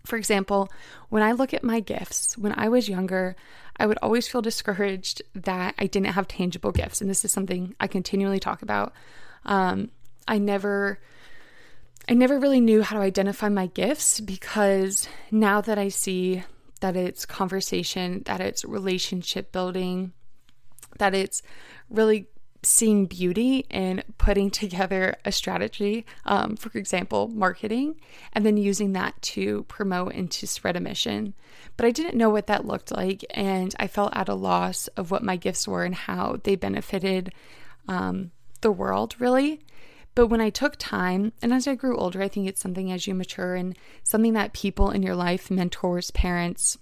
for 0.06 0.18
example, 0.18 0.70
when 1.10 1.24
I 1.24 1.32
look 1.32 1.54
at 1.54 1.64
my 1.64 1.80
gifts, 1.80 2.38
when 2.38 2.54
I 2.58 2.68
was 2.68 2.90
younger, 2.90 3.36
I 3.78 3.86
would 3.86 3.98
always 4.02 4.28
feel 4.28 4.42
discouraged 4.42 5.22
that 5.34 5.76
I 5.78 5.88
didn't 5.88 6.14
have 6.14 6.28
tangible 6.28 6.72
gifts. 6.72 7.02
And 7.02 7.10
this 7.10 7.26
is 7.26 7.32
something 7.32 7.76
I 7.80 7.88
continually 7.88 8.40
talk 8.40 8.62
about. 8.62 8.94
Um, 9.46 9.90
I 10.28 10.38
never. 10.38 11.00
I 12.08 12.16
never 12.16 12.38
really 12.38 12.60
knew 12.60 12.82
how 12.82 12.98
to 12.98 13.02
identify 13.02 13.48
my 13.48 13.68
gifts 13.68 14.20
because 14.20 15.08
now 15.32 15.62
that 15.62 15.78
I 15.78 15.88
see 15.88 16.44
that 16.82 16.98
it's 16.98 17.26
conversation, 17.26 18.24
that 18.26 18.42
it's 18.42 18.66
relationship 18.66 19.54
building, 19.54 20.12
that 20.98 21.16
it's 21.16 21.42
really 21.90 22.28
seeing 22.64 23.06
beauty 23.06 23.66
and 23.70 24.04
putting 24.18 24.50
together 24.50 25.16
a 25.26 25.32
strategy, 25.32 26.06
um, 26.26 26.56
for 26.56 26.76
example, 26.78 27.28
marketing, 27.28 27.96
and 28.32 28.46
then 28.46 28.58
using 28.58 28.94
that 28.94 29.22
to 29.22 29.64
promote 29.64 30.14
and 30.14 30.32
to 30.32 30.48
spread 30.48 30.76
a 30.76 30.80
mission. 30.80 31.34
But 31.78 31.86
I 31.86 31.92
didn't 31.92 32.18
know 32.18 32.30
what 32.30 32.48
that 32.48 32.66
looked 32.66 32.92
like, 32.92 33.26
and 33.32 33.76
I 33.80 33.88
felt 33.88 34.16
at 34.16 34.30
a 34.30 34.36
loss 34.36 34.88
of 34.90 35.12
what 35.12 35.24
my 35.24 35.36
gifts 35.36 35.68
were 35.68 35.84
and 35.84 35.96
how 35.96 36.40
they 36.44 36.56
benefited 36.56 37.34
um, 37.88 38.32
the 38.62 38.72
world, 38.72 39.16
really. 39.20 39.62
But 40.16 40.28
when 40.28 40.42
I 40.42 40.50
took 40.50 40.76
time, 40.78 41.34
and 41.42 41.52
as 41.52 41.68
I 41.68 41.76
grew 41.76 41.98
older, 41.98 42.22
I 42.22 42.28
think 42.28 42.48
it's 42.48 42.62
something 42.62 42.92
as 42.92 43.08
you 43.08 43.16
mature 43.16 43.56
and 43.56 43.76
something 44.04 44.34
that 44.34 44.54
people 44.54 44.92
in 44.92 45.02
your 45.02 45.16
life, 45.16 45.50
mentors, 45.50 46.12
parents, 46.12 46.78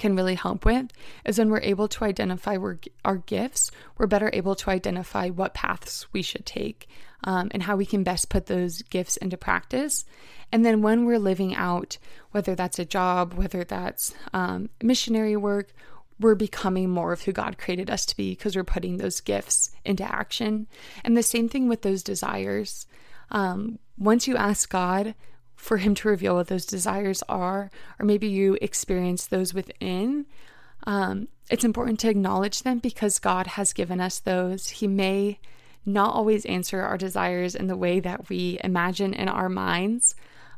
can 0.00 0.16
really 0.16 0.34
help 0.34 0.64
with 0.64 0.86
is 1.24 1.38
when 1.38 1.50
we're 1.50 1.60
able 1.60 1.86
to 1.86 2.04
identify 2.04 2.56
our 3.04 3.16
gifts, 3.18 3.70
we're 3.96 4.08
better 4.08 4.30
able 4.32 4.56
to 4.56 4.70
identify 4.70 5.28
what 5.28 5.54
paths 5.54 6.12
we 6.12 6.22
should 6.22 6.44
take 6.44 6.88
um, 7.22 7.50
and 7.52 7.62
how 7.62 7.76
we 7.76 7.86
can 7.86 8.02
best 8.02 8.30
put 8.30 8.46
those 8.46 8.82
gifts 8.82 9.16
into 9.18 9.36
practice. 9.36 10.04
And 10.50 10.64
then 10.64 10.82
when 10.82 11.04
we're 11.04 11.18
living 11.18 11.54
out, 11.54 11.98
whether 12.32 12.54
that's 12.54 12.78
a 12.78 12.84
job, 12.84 13.34
whether 13.34 13.62
that's 13.62 14.14
um, 14.32 14.70
missionary 14.82 15.36
work, 15.36 15.72
we're 16.18 16.34
becoming 16.34 16.90
more 16.90 17.12
of 17.12 17.22
who 17.22 17.32
God 17.32 17.56
created 17.58 17.90
us 17.90 18.04
to 18.06 18.16
be 18.16 18.32
because 18.32 18.56
we're 18.56 18.64
putting 18.64 18.96
those 18.96 19.20
gifts 19.20 19.70
into 19.84 20.04
action. 20.04 20.66
And 21.04 21.16
the 21.16 21.22
same 21.22 21.48
thing 21.48 21.68
with 21.68 21.82
those 21.82 22.02
desires. 22.02 22.86
Um, 23.30 23.78
once 23.96 24.26
you 24.26 24.36
ask 24.36 24.68
God 24.68 25.14
for 25.60 25.76
Him 25.76 25.94
to 25.96 26.08
reveal 26.08 26.34
what 26.36 26.48
those 26.48 26.64
desires 26.64 27.22
are, 27.28 27.70
or 27.98 28.06
maybe 28.06 28.26
you 28.26 28.56
experience 28.62 29.26
those 29.26 29.52
within, 29.52 30.24
um, 30.86 31.28
it's 31.50 31.64
important 31.64 32.00
to 32.00 32.08
acknowledge 32.08 32.62
them 32.62 32.78
because 32.78 33.18
God 33.18 33.46
has 33.46 33.74
given 33.74 34.00
us 34.00 34.20
those. 34.20 34.68
He 34.68 34.88
may 34.88 35.38
not 35.84 36.14
always 36.14 36.46
answer 36.46 36.80
our 36.80 36.96
desires 36.96 37.54
in 37.54 37.66
the 37.66 37.76
way 37.76 38.00
that 38.00 38.28
we 38.30 38.58
imagine 38.64 39.12
in 39.12 39.28
our 39.28 39.50
minds, 39.50 40.14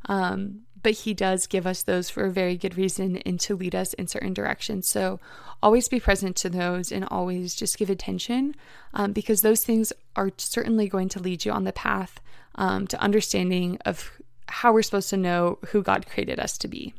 um, 0.07 0.61
but 0.83 0.93
He 0.93 1.15
does 1.15 1.49
give 1.49 1.67
us 1.67 1.83
those 1.83 2.09
for 2.09 2.25
a 2.25 2.31
very 2.31 2.57
good 2.57 2.77
reason 2.77 3.17
and 3.19 3.41
to 3.41 3.57
lead 3.57 3.75
us 3.75 3.95
in 3.95 4.07
certain 4.07 4.33
directions. 4.33 4.87
So 4.87 5.19
always 5.63 5.89
be 5.89 5.99
present 5.99 6.37
to 6.37 6.49
those 6.49 6.93
and 6.93 7.05
always 7.11 7.57
just 7.57 7.77
give 7.77 7.91
attention 7.91 8.55
um, 8.95 9.13
because 9.13 9.43
those 9.43 9.65
things 9.65 9.93
are 10.15 10.31
certainly 10.37 10.89
going 10.89 11.09
to 11.11 11.21
lead 11.21 11.45
you 11.45 11.51
on 11.51 11.65
the 11.65 11.73
path 11.73 12.21
um, 12.55 12.87
to 12.87 13.01
understanding 13.01 13.79
of 13.85 14.13
how 14.53 14.73
we're 14.73 14.83
supposed 14.83 15.11
to 15.11 15.17
know 15.17 15.59
who 15.69 15.83
God 15.83 16.07
created 16.07 16.39
us 16.39 16.59
to 16.59 16.69
be. 16.69 16.95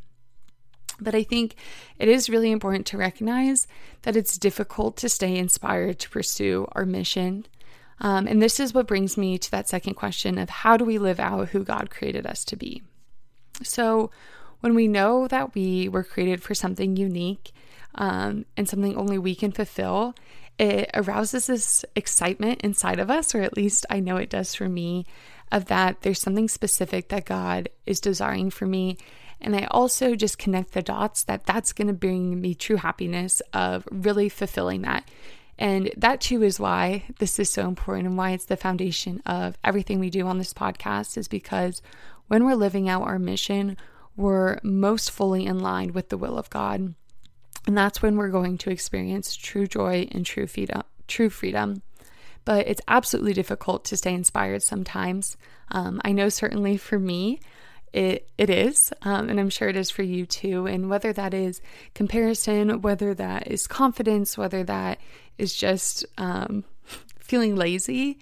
But 0.99 1.13
I 1.13 1.23
think 1.23 1.55
it 1.99 2.07
is 2.07 2.29
really 2.29 2.51
important 2.51 2.87
to 2.87 2.97
recognize 2.97 3.67
that 4.01 4.15
it's 4.15 4.37
difficult 4.37 4.97
to 4.97 5.09
stay 5.09 5.37
inspired 5.37 5.99
to 5.99 6.09
pursue 6.09 6.67
our 6.71 6.85
mission. 6.85 7.45
Um, 7.99 8.27
and 8.27 8.41
this 8.41 8.59
is 8.59 8.73
what 8.73 8.87
brings 8.87 9.17
me 9.17 9.37
to 9.37 9.51
that 9.51 9.69
second 9.69 9.93
question 9.93 10.37
of 10.37 10.49
how 10.49 10.77
do 10.77 10.83
we 10.83 10.97
live 10.97 11.19
out 11.19 11.49
who 11.49 11.63
God 11.63 11.89
created 11.91 12.25
us 12.25 12.43
to 12.45 12.55
be? 12.55 12.81
So, 13.61 14.09
when 14.61 14.73
we 14.75 14.87
know 14.87 15.27
that 15.27 15.53
we 15.53 15.89
were 15.89 16.03
created 16.03 16.41
for 16.41 16.55
something 16.55 16.95
unique 16.95 17.51
um, 17.95 18.45
and 18.55 18.67
something 18.67 18.95
only 18.95 19.17
we 19.17 19.35
can 19.35 19.51
fulfill, 19.51 20.15
it 20.57 20.89
arouses 20.93 21.47
this 21.47 21.85
excitement 21.95 22.61
inside 22.61 22.99
of 22.99 23.09
us, 23.09 23.35
or 23.35 23.41
at 23.41 23.57
least 23.57 23.85
I 23.89 23.99
know 23.99 24.17
it 24.17 24.29
does 24.29 24.55
for 24.55 24.69
me, 24.69 25.05
of 25.53 25.65
that 25.65 26.01
there's 26.01 26.19
something 26.19 26.49
specific 26.49 27.07
that 27.09 27.25
God 27.25 27.69
is 27.85 28.01
desiring 28.01 28.49
for 28.49 28.65
me. 28.65 28.97
And 29.39 29.55
I 29.55 29.67
also 29.69 30.15
just 30.15 30.37
connect 30.37 30.71
the 30.71 30.81
dots 30.81 31.23
that 31.25 31.45
that's 31.45 31.73
going 31.73 31.87
to 31.87 31.93
bring 31.93 32.41
me 32.41 32.55
true 32.55 32.77
happiness 32.77 33.41
of 33.53 33.87
really 33.91 34.29
fulfilling 34.29 34.81
that. 34.81 35.09
And 35.59 35.91
that 35.95 36.21
too 36.21 36.41
is 36.41 36.59
why 36.59 37.03
this 37.19 37.37
is 37.37 37.49
so 37.49 37.67
important 37.67 38.07
and 38.07 38.17
why 38.17 38.31
it's 38.31 38.45
the 38.45 38.57
foundation 38.57 39.21
of 39.25 39.57
everything 39.63 39.99
we 39.99 40.09
do 40.09 40.25
on 40.25 40.39
this 40.39 40.53
podcast, 40.53 41.17
is 41.17 41.27
because 41.27 41.81
when 42.27 42.45
we're 42.45 42.55
living 42.55 42.89
out 42.89 43.03
our 43.03 43.19
mission, 43.19 43.77
we're 44.15 44.57
most 44.63 45.11
fully 45.11 45.45
in 45.45 45.59
line 45.59 45.93
with 45.93 46.09
the 46.09 46.17
will 46.17 46.39
of 46.39 46.49
God. 46.49 46.95
And 47.67 47.77
that's 47.77 48.01
when 48.01 48.17
we're 48.17 48.29
going 48.29 48.57
to 48.59 48.71
experience 48.71 49.35
true 49.35 49.67
joy 49.67 50.07
and 50.11 50.25
true 50.25 50.47
freedom. 50.47 50.83
True 51.07 51.29
freedom. 51.29 51.83
But 52.45 52.67
it's 52.67 52.81
absolutely 52.87 53.33
difficult 53.33 53.85
to 53.85 53.97
stay 53.97 54.13
inspired 54.13 54.63
sometimes. 54.63 55.37
Um, 55.71 56.01
I 56.03 56.11
know 56.11 56.29
certainly 56.29 56.77
for 56.77 56.99
me, 56.99 57.39
it 57.93 58.27
it 58.37 58.49
is, 58.49 58.91
um, 59.03 59.29
and 59.29 59.39
I'm 59.39 59.51
sure 59.51 59.69
it 59.69 59.77
is 59.77 59.91
for 59.91 60.01
you 60.01 60.25
too. 60.25 60.65
And 60.65 60.89
whether 60.89 61.13
that 61.13 61.33
is 61.33 61.61
comparison, 61.93 62.81
whether 62.81 63.13
that 63.13 63.47
is 63.47 63.67
confidence, 63.67 64.37
whether 64.37 64.63
that 64.63 64.99
is 65.37 65.55
just 65.55 66.03
um, 66.17 66.63
feeling 67.19 67.55
lazy, 67.55 68.19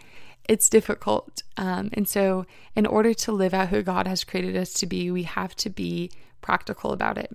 it's 0.47 0.69
difficult. 0.69 1.43
Um, 1.55 1.89
and 1.93 2.07
so, 2.07 2.45
in 2.75 2.86
order 2.86 3.13
to 3.13 3.31
live 3.31 3.53
out 3.53 3.69
who 3.69 3.81
God 3.81 4.07
has 4.07 4.25
created 4.25 4.57
us 4.57 4.73
to 4.73 4.86
be, 4.86 5.10
we 5.10 5.23
have 5.23 5.55
to 5.57 5.69
be 5.69 6.12
practical 6.41 6.91
about 6.91 7.17
it. 7.17 7.31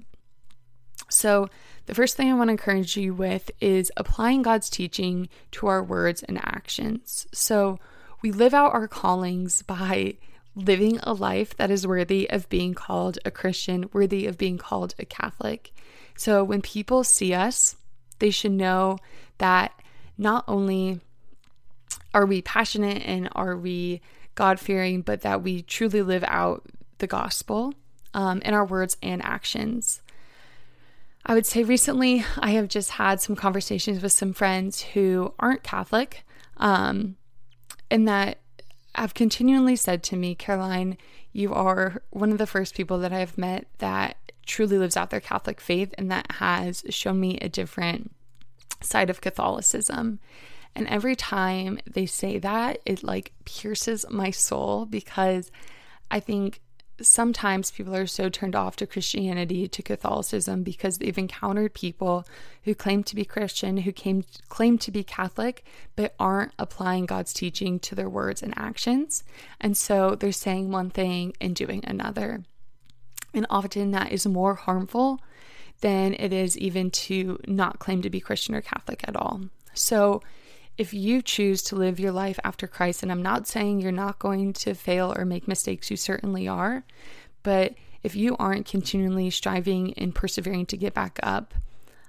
So, 1.09 1.49
the 1.87 1.95
first 1.95 2.17
thing 2.17 2.31
I 2.31 2.35
want 2.35 2.49
to 2.49 2.53
encourage 2.53 2.97
you 2.97 3.15
with 3.15 3.51
is 3.61 3.93
applying 3.97 4.43
God's 4.43 4.69
teaching 4.69 5.29
to 5.53 5.69
our 5.69 5.83
words 5.83 6.23
and 6.23 6.39
actions. 6.39 7.27
So, 7.33 7.79
we 8.23 8.33
live 8.33 8.55
out 8.55 8.73
our 8.73 8.89
callings 8.89 9.63
by 9.63 10.17
living 10.55 10.99
a 11.03 11.13
life 11.13 11.57
that 11.59 11.71
is 11.71 11.87
worthy 11.87 12.29
of 12.31 12.49
being 12.49 12.75
called 12.75 13.19
a 13.25 13.31
Christian, 13.31 13.89
worthy 13.93 14.27
of 14.27 14.39
being 14.39 14.59
called 14.59 14.95
a 14.99 15.05
Catholic. 15.05 15.73
So, 16.17 16.43
when 16.43 16.63
people 16.63 17.05
see 17.05 17.35
us, 17.35 17.77
they 18.19 18.31
should 18.31 18.53
know 18.53 18.99
that 19.39 19.73
not 20.19 20.45
only 20.49 21.01
are 22.15 22.27
we 22.27 22.43
passionate 22.43 23.03
and 23.05 23.29
are 23.33 23.57
we 23.57 24.01
God 24.35 24.59
fearing, 24.59 25.03
but 25.03 25.21
that 25.21 25.43
we 25.43 25.63
truly 25.63 26.03
live 26.03 26.25
out 26.27 26.65
the 26.99 27.07
gospel 27.07 27.75
um, 28.15 28.41
in 28.43 28.55
our 28.55 28.65
words 28.65 28.97
and 29.03 29.23
actions. 29.23 30.01
I 31.29 31.35
would 31.35 31.45
say 31.45 31.65
recently 31.65 32.25
I 32.39 32.51
have 32.53 32.69
just 32.69 32.91
had 32.91 33.21
some 33.21 33.35
conversations 33.35 34.01
with 34.01 34.13
some 34.13 34.33
friends 34.33 34.81
who 34.81 35.35
aren't 35.41 35.65
Catholic, 35.65 36.25
um, 36.57 37.17
and 37.91 38.07
that 38.07 38.39
have 38.95 39.13
continually 39.13 39.75
said 39.75 40.05
to 40.05 40.17
me, 40.17 40.37
Caroline, 40.37 40.97
you 41.33 41.53
are 41.53 42.01
one 42.11 42.31
of 42.31 42.39
the 42.39 42.47
first 42.47 42.77
people 42.77 42.99
that 43.01 43.13
I 43.13 43.19
have 43.19 43.37
met 43.37 43.67
that 43.79 44.17
truly 44.47 44.79
lives 44.79 44.97
out 44.97 45.11
their 45.11 45.21
Catholic 45.21 45.61
faith 45.61 45.93
and 45.99 46.11
that 46.13 46.31
has 46.33 46.85
shown 46.91 47.19
me 47.19 47.39
a 47.39 47.49
different 47.49 48.13
side 48.81 49.11
of 49.11 49.21
Catholicism. 49.21 50.21
And 50.77 50.87
every 50.87 51.17
time 51.17 51.81
they 51.91 52.07
say 52.07 52.39
that, 52.39 52.79
it 52.87 53.03
like 53.03 53.33
pierces 53.45 54.07
my 54.09 54.31
soul 54.31 54.87
because 54.87 55.51
I 56.09 56.21
think 56.21 56.61
sometimes 57.01 57.71
people 57.71 57.95
are 57.95 58.07
so 58.07 58.29
turned 58.29 58.57
off 58.57 58.77
to 58.77 58.87
Christianity, 58.87 59.69
to 59.69 59.83
Catholicism, 59.83 60.63
because 60.63 60.99
they've 60.99 61.19
encountered 61.19 61.75
people 61.75 62.27
who 62.63 62.75
claim 62.75 63.03
to 63.05 63.15
be 63.15 63.25
Christian, 63.25 63.79
who 63.79 63.93
came, 63.93 64.25
claim 64.49 64.79
to 64.79 64.91
be 64.91 65.05
Catholic, 65.05 65.65
but 65.95 66.15
aren't 66.19 66.53
applying 66.59 67.07
God's 67.07 67.33
teaching 67.33 67.79
to 67.81 67.95
their 67.95 68.09
words 68.09 68.43
and 68.43 68.55
actions. 68.57 69.25
And 69.61 69.77
so 69.77 70.15
they're 70.15 70.33
saying 70.33 70.71
one 70.71 70.91
thing 70.91 71.35
and 71.41 71.55
doing 71.55 71.85
another. 71.85 72.45
And 73.35 73.47
often 73.51 73.91
that 73.91 74.13
is 74.13 74.27
more 74.27 74.55
harmful 74.55 75.21
than 75.83 76.15
it 76.15 76.33
is 76.33 76.57
even 76.57 76.91
to 76.91 77.39
not 77.47 77.79
claim 77.79 78.01
to 78.03 78.11
be 78.11 78.21
Christian 78.21 78.55
or 78.55 78.63
Catholic 78.63 79.05
at 79.07 79.17
all. 79.17 79.43
So 79.75 80.23
if 80.79 80.93
you 80.93 81.23
choose 81.23 81.63
to 81.63 81.77
live 81.77 81.99
your 81.99 82.13
life 82.13 82.39
after 82.45 82.67
Christ, 82.67 83.03
and 83.03 83.11
I'm 83.11 83.23
not 83.23 83.47
saying 83.47 83.81
you're 83.81 83.93
not 83.93 84.19
going 84.19 84.53
to 84.55 84.75
fail 84.75 85.15
or 85.17 85.25
make 85.25 85.49
mistakes, 85.49 85.91
you 85.91 85.97
certainly 85.97 86.47
are, 86.47 86.85
but 87.43 87.75
if 88.03 88.15
you 88.15 88.37
aren't 88.39 88.67
continually 88.67 89.31
striving 89.31 89.95
and 89.95 90.15
persevering 90.15 90.67
to 90.67 90.77
get 90.77 90.95
back 90.95 91.19
up, 91.23 91.55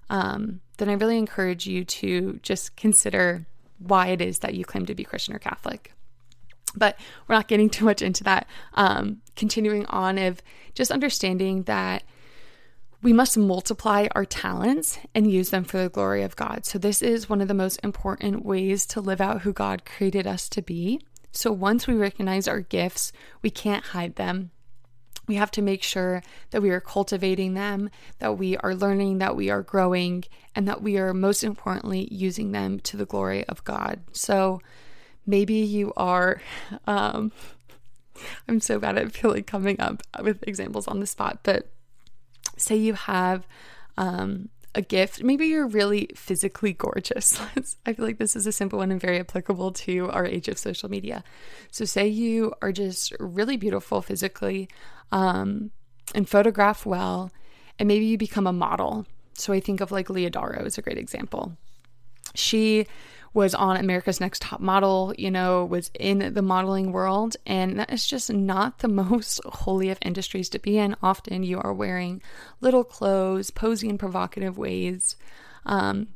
um, 0.09 0.61
then 0.77 0.89
I 0.89 0.93
really 0.93 1.17
encourage 1.17 1.65
you 1.65 1.83
to 1.85 2.39
just 2.43 2.75
consider 2.75 3.45
why 3.79 4.07
it 4.07 4.21
is 4.21 4.39
that 4.39 4.53
you 4.53 4.65
claim 4.65 4.85
to 4.85 4.95
be 4.95 5.03
Christian 5.03 5.35
or 5.35 5.39
Catholic. 5.39 5.93
But 6.75 6.99
we're 7.27 7.35
not 7.35 7.47
getting 7.47 7.69
too 7.71 7.85
much 7.85 8.01
into 8.01 8.23
that. 8.25 8.47
Um, 8.73 9.21
continuing 9.35 9.85
on 9.87 10.17
of 10.17 10.41
just 10.73 10.91
understanding 10.91 11.63
that 11.63 12.03
we 13.01 13.13
must 13.13 13.37
multiply 13.37 14.07
our 14.15 14.25
talents 14.25 14.97
and 15.13 15.29
use 15.29 15.49
them 15.49 15.63
for 15.63 15.77
the 15.77 15.89
glory 15.89 16.23
of 16.23 16.35
God. 16.35 16.65
So, 16.65 16.79
this 16.79 17.01
is 17.01 17.29
one 17.29 17.41
of 17.41 17.47
the 17.47 17.53
most 17.53 17.79
important 17.83 18.43
ways 18.43 18.85
to 18.87 19.01
live 19.01 19.21
out 19.21 19.41
who 19.41 19.53
God 19.53 19.85
created 19.85 20.25
us 20.25 20.49
to 20.49 20.61
be. 20.61 21.01
So, 21.31 21.51
once 21.51 21.85
we 21.85 21.93
recognize 21.93 22.47
our 22.47 22.61
gifts, 22.61 23.11
we 23.41 23.49
can't 23.51 23.85
hide 23.85 24.15
them. 24.15 24.51
We 25.27 25.35
have 25.35 25.51
to 25.51 25.61
make 25.61 25.83
sure 25.83 26.23
that 26.51 26.61
we 26.61 26.69
are 26.69 26.79
cultivating 26.79 27.53
them, 27.53 27.89
that 28.19 28.37
we 28.37 28.57
are 28.57 28.73
learning, 28.73 29.19
that 29.19 29.35
we 29.35 29.49
are 29.49 29.61
growing, 29.61 30.23
and 30.55 30.67
that 30.67 30.81
we 30.81 30.97
are 30.97 31.13
most 31.13 31.43
importantly 31.43 32.07
using 32.11 32.51
them 32.51 32.79
to 32.79 32.97
the 32.97 33.05
glory 33.05 33.45
of 33.45 33.63
God. 33.63 33.99
So, 34.11 34.59
maybe 35.25 35.55
you 35.55 35.93
are. 35.95 36.41
Um, 36.87 37.31
I'm 38.47 38.59
so 38.59 38.79
bad 38.79 38.97
at 38.97 39.11
feeling 39.11 39.43
coming 39.43 39.79
up 39.79 40.01
with 40.23 40.43
examples 40.47 40.87
on 40.87 40.99
the 40.99 41.05
spot, 41.05 41.41
but 41.43 41.69
say 42.57 42.75
you 42.75 42.93
have 42.93 43.47
um, 43.97 44.49
a 44.75 44.81
gift. 44.81 45.23
Maybe 45.23 45.47
you're 45.47 45.67
really 45.67 46.09
physically 46.15 46.73
gorgeous. 46.73 47.41
I 47.85 47.93
feel 47.93 48.05
like 48.05 48.19
this 48.19 48.35
is 48.35 48.45
a 48.45 48.51
simple 48.51 48.79
one 48.79 48.91
and 48.91 49.01
very 49.01 49.19
applicable 49.19 49.71
to 49.71 50.09
our 50.11 50.25
age 50.25 50.47
of 50.47 50.57
social 50.57 50.89
media. 50.89 51.23
So, 51.71 51.83
say 51.83 52.07
you 52.07 52.53
are 52.61 52.71
just 52.71 53.13
really 53.19 53.57
beautiful 53.57 54.01
physically 54.01 54.69
um, 55.11 55.71
and 56.13 56.29
photograph 56.29 56.85
well, 56.85 57.31
and 57.79 57.87
maybe 57.87 58.05
you 58.05 58.17
become 58.17 58.47
a 58.47 58.53
model. 58.53 59.05
So, 59.33 59.51
I 59.51 59.59
think 59.59 59.81
of 59.81 59.91
like 59.91 60.09
Leah 60.09 60.29
Darrow 60.29 60.63
is 60.63 60.77
a 60.77 60.81
great 60.81 60.97
example. 60.97 61.57
She 62.35 62.85
was 63.33 63.53
on 63.53 63.77
America's 63.77 64.19
Next 64.19 64.41
Top 64.41 64.59
Model, 64.59 65.13
you 65.17 65.29
know, 65.29 65.65
was 65.65 65.91
in 65.99 66.33
the 66.33 66.41
modeling 66.41 66.91
world. 66.91 67.35
And 67.45 67.79
that 67.79 67.91
is 67.91 68.05
just 68.05 68.31
not 68.31 68.79
the 68.79 68.87
most 68.87 69.41
holy 69.45 69.89
of 69.89 69.97
industries 70.01 70.49
to 70.49 70.59
be 70.59 70.77
in. 70.77 70.95
Often 71.01 71.43
you 71.43 71.59
are 71.59 71.73
wearing 71.73 72.21
little 72.61 72.83
clothes, 72.83 73.51
posing 73.51 73.89
in 73.89 73.97
provocative 73.97 74.57
ways. 74.57 75.15
Um, 75.65 76.09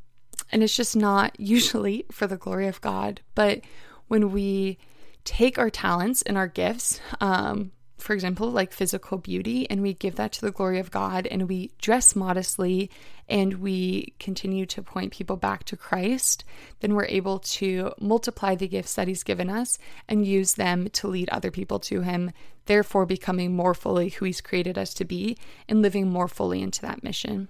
and 0.51 0.63
it's 0.63 0.75
just 0.75 0.95
not 0.95 1.39
usually 1.39 2.05
for 2.11 2.27
the 2.27 2.37
glory 2.37 2.67
of 2.67 2.81
God. 2.81 3.21
But 3.35 3.61
when 4.07 4.31
we 4.31 4.77
take 5.23 5.57
our 5.57 5.69
talents 5.69 6.21
and 6.23 6.37
our 6.37 6.47
gifts, 6.47 6.99
um, 7.19 7.71
for 8.01 8.13
example, 8.13 8.49
like 8.49 8.73
physical 8.73 9.17
beauty, 9.17 9.69
and 9.69 9.81
we 9.81 9.93
give 9.93 10.15
that 10.15 10.31
to 10.33 10.41
the 10.41 10.51
glory 10.51 10.79
of 10.79 10.91
God 10.91 11.27
and 11.27 11.47
we 11.47 11.71
dress 11.79 12.15
modestly 12.15 12.89
and 13.29 13.55
we 13.55 14.13
continue 14.19 14.65
to 14.65 14.81
point 14.81 15.13
people 15.13 15.37
back 15.37 15.63
to 15.65 15.77
Christ, 15.77 16.43
then 16.79 16.95
we're 16.95 17.05
able 17.05 17.39
to 17.39 17.93
multiply 17.99 18.55
the 18.55 18.67
gifts 18.67 18.95
that 18.95 19.07
He's 19.07 19.23
given 19.23 19.49
us 19.49 19.77
and 20.07 20.25
use 20.25 20.55
them 20.55 20.89
to 20.89 21.07
lead 21.07 21.29
other 21.29 21.51
people 21.51 21.79
to 21.79 22.01
Him, 22.01 22.31
therefore 22.65 23.05
becoming 23.05 23.55
more 23.55 23.73
fully 23.73 24.09
who 24.09 24.25
He's 24.25 24.41
created 24.41 24.77
us 24.77 24.93
to 24.95 25.05
be 25.05 25.37
and 25.69 25.81
living 25.81 26.09
more 26.09 26.27
fully 26.27 26.61
into 26.61 26.81
that 26.81 27.03
mission. 27.03 27.47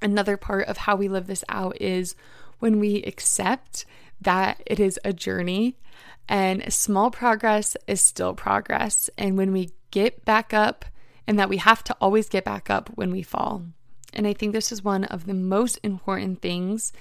Another 0.00 0.36
part 0.36 0.66
of 0.66 0.78
how 0.78 0.96
we 0.96 1.08
live 1.08 1.26
this 1.26 1.44
out 1.48 1.80
is 1.80 2.16
when 2.58 2.80
we 2.80 3.02
accept 3.02 3.84
that 4.22 4.62
it 4.66 4.80
is 4.80 4.98
a 5.04 5.12
journey 5.12 5.76
and 6.28 6.72
small 6.72 7.10
progress 7.10 7.76
is 7.86 8.00
still 8.00 8.34
progress. 8.34 9.10
And 9.18 9.36
when 9.36 9.52
we 9.52 9.70
get 9.90 10.24
back 10.24 10.54
up, 10.54 10.84
and 11.26 11.38
that 11.38 11.48
we 11.48 11.58
have 11.58 11.84
to 11.84 11.96
always 12.00 12.28
get 12.28 12.44
back 12.44 12.70
up 12.70 12.90
when 12.94 13.10
we 13.10 13.22
fall. 13.22 13.62
And 14.12 14.26
I 14.26 14.32
think 14.32 14.52
this 14.52 14.72
is 14.72 14.84
one 14.84 15.04
of 15.04 15.26
the 15.26 15.34
most 15.34 15.78
important 15.82 16.42
things 16.42 16.92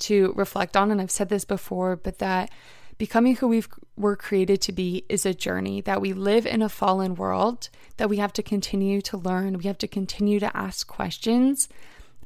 to 0.00 0.32
reflect 0.36 0.76
on. 0.76 0.90
And 0.90 1.00
I've 1.00 1.10
said 1.10 1.28
this 1.28 1.44
before, 1.44 1.96
but 1.96 2.18
that 2.18 2.50
becoming 2.98 3.36
who 3.36 3.48
we 3.48 3.64
were 3.96 4.16
created 4.16 4.60
to 4.62 4.72
be 4.72 5.04
is 5.08 5.24
a 5.24 5.34
journey, 5.34 5.80
that 5.80 6.00
we 6.00 6.12
live 6.12 6.46
in 6.46 6.62
a 6.62 6.68
fallen 6.68 7.14
world, 7.14 7.68
that 7.96 8.08
we 8.08 8.18
have 8.18 8.32
to 8.34 8.42
continue 8.42 9.00
to 9.02 9.16
learn, 9.16 9.58
we 9.58 9.64
have 9.64 9.78
to 9.78 9.88
continue 9.88 10.38
to 10.38 10.56
ask 10.56 10.86
questions 10.86 11.68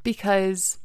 because 0.02 0.78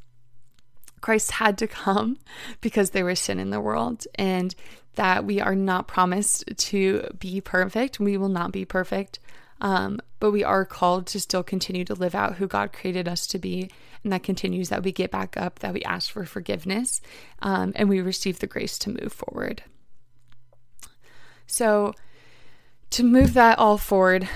Christ 1.02 1.32
had 1.32 1.58
to 1.60 1.68
come 1.68 2.18
because 2.62 2.92
there 2.92 3.06
was 3.06 3.20
sin 3.20 3.40
in 3.40 3.50
the 3.50 3.62
world 3.62 4.06
and 4.16 4.54
that 4.96 5.26
we 5.26 5.40
are 5.40 5.56
not 5.56 5.88
promised 5.88 6.44
to 6.58 7.08
be 7.20 7.40
perfect. 7.42 8.00
We 8.00 8.18
will 8.18 8.30
not 8.30 8.52
be 8.52 8.66
perfect. 8.66 9.20
Um, 9.62 10.00
but 10.20 10.32
we 10.32 10.44
are 10.44 10.66
called 10.66 11.08
to 11.08 11.20
still 11.20 11.44
continue 11.44 11.86
to 11.86 11.94
live 11.94 12.16
out 12.16 12.36
who 12.36 12.48
God 12.48 12.74
created 12.74 13.08
us 13.08 13.28
to 13.28 13.40
be. 13.40 13.70
And 14.04 14.14
that 14.14 14.24
continues 14.24 14.70
that 14.70 14.84
we 14.84 14.92
get 14.92 15.12
back 15.12 15.36
up, 15.38 15.60
that 15.60 15.74
we 15.74 15.84
ask 15.84 16.12
for 16.12 16.26
forgiveness, 16.26 17.02
um, 17.42 17.74
and 17.76 17.90
we 17.90 18.02
receive 18.02 18.40
the 18.40 18.48
grace 18.48 18.78
to 18.80 18.90
move 18.90 19.12
forward. 19.12 19.64
So, 21.48 21.94
to 22.92 23.04
move 23.04 23.34
that 23.34 23.60
all 23.60 23.78
forward, 23.78 24.28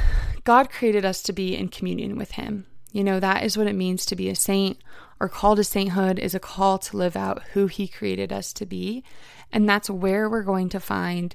God 0.43 0.69
created 0.69 1.06
us 1.06 1.23
to 1.23 1.34
be 1.34 1.56
in 1.56 1.69
communion 1.69 2.17
with 2.17 2.32
Him. 2.32 2.65
You 2.91 3.04
know, 3.04 3.19
that 3.19 3.43
is 3.43 3.58
what 3.58 3.67
it 3.67 3.76
means 3.76 4.06
to 4.08 4.15
be 4.15 4.30
a 4.30 4.36
saint. 4.36 4.78
Our 5.23 5.29
call 5.29 5.55
to 5.55 5.63
sainthood 5.63 6.19
is 6.19 6.36
a 6.36 6.39
call 6.39 6.77
to 6.79 6.97
live 6.97 7.15
out 7.15 7.43
who 7.53 7.67
He 7.67 7.88
created 7.88 8.33
us 8.33 8.51
to 8.51 8.65
be. 8.65 9.05
And 9.53 9.69
that's 9.69 9.89
where 9.89 10.29
we're 10.29 10.43
going 10.43 10.67
to 10.67 10.81
find 10.81 11.33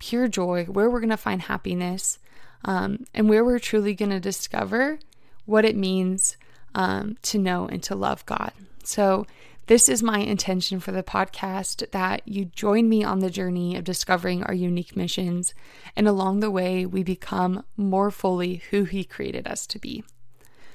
pure 0.00 0.26
joy, 0.26 0.64
where 0.64 0.90
we're 0.90 0.98
going 0.98 1.10
to 1.10 1.16
find 1.16 1.42
happiness, 1.42 2.18
um, 2.64 3.04
and 3.14 3.28
where 3.28 3.44
we're 3.44 3.60
truly 3.60 3.94
going 3.94 4.10
to 4.10 4.18
discover 4.18 4.98
what 5.44 5.64
it 5.64 5.76
means 5.76 6.36
um, 6.74 7.16
to 7.22 7.38
know 7.38 7.68
and 7.68 7.80
to 7.84 7.94
love 7.94 8.26
God. 8.26 8.50
So, 8.82 9.24
this 9.66 9.88
is 9.88 10.02
my 10.02 10.18
intention 10.18 10.80
for 10.80 10.90
the 10.90 11.04
podcast 11.04 11.92
that 11.92 12.22
you 12.26 12.46
join 12.46 12.88
me 12.88 13.04
on 13.04 13.20
the 13.20 13.30
journey 13.30 13.76
of 13.76 13.84
discovering 13.84 14.42
our 14.42 14.54
unique 14.54 14.96
missions, 14.96 15.54
and 15.94 16.08
along 16.08 16.40
the 16.40 16.50
way, 16.50 16.84
we 16.84 17.04
become 17.04 17.64
more 17.76 18.10
fully 18.10 18.64
who 18.70 18.82
He 18.82 19.04
created 19.04 19.46
us 19.46 19.64
to 19.68 19.78
be. 19.78 20.02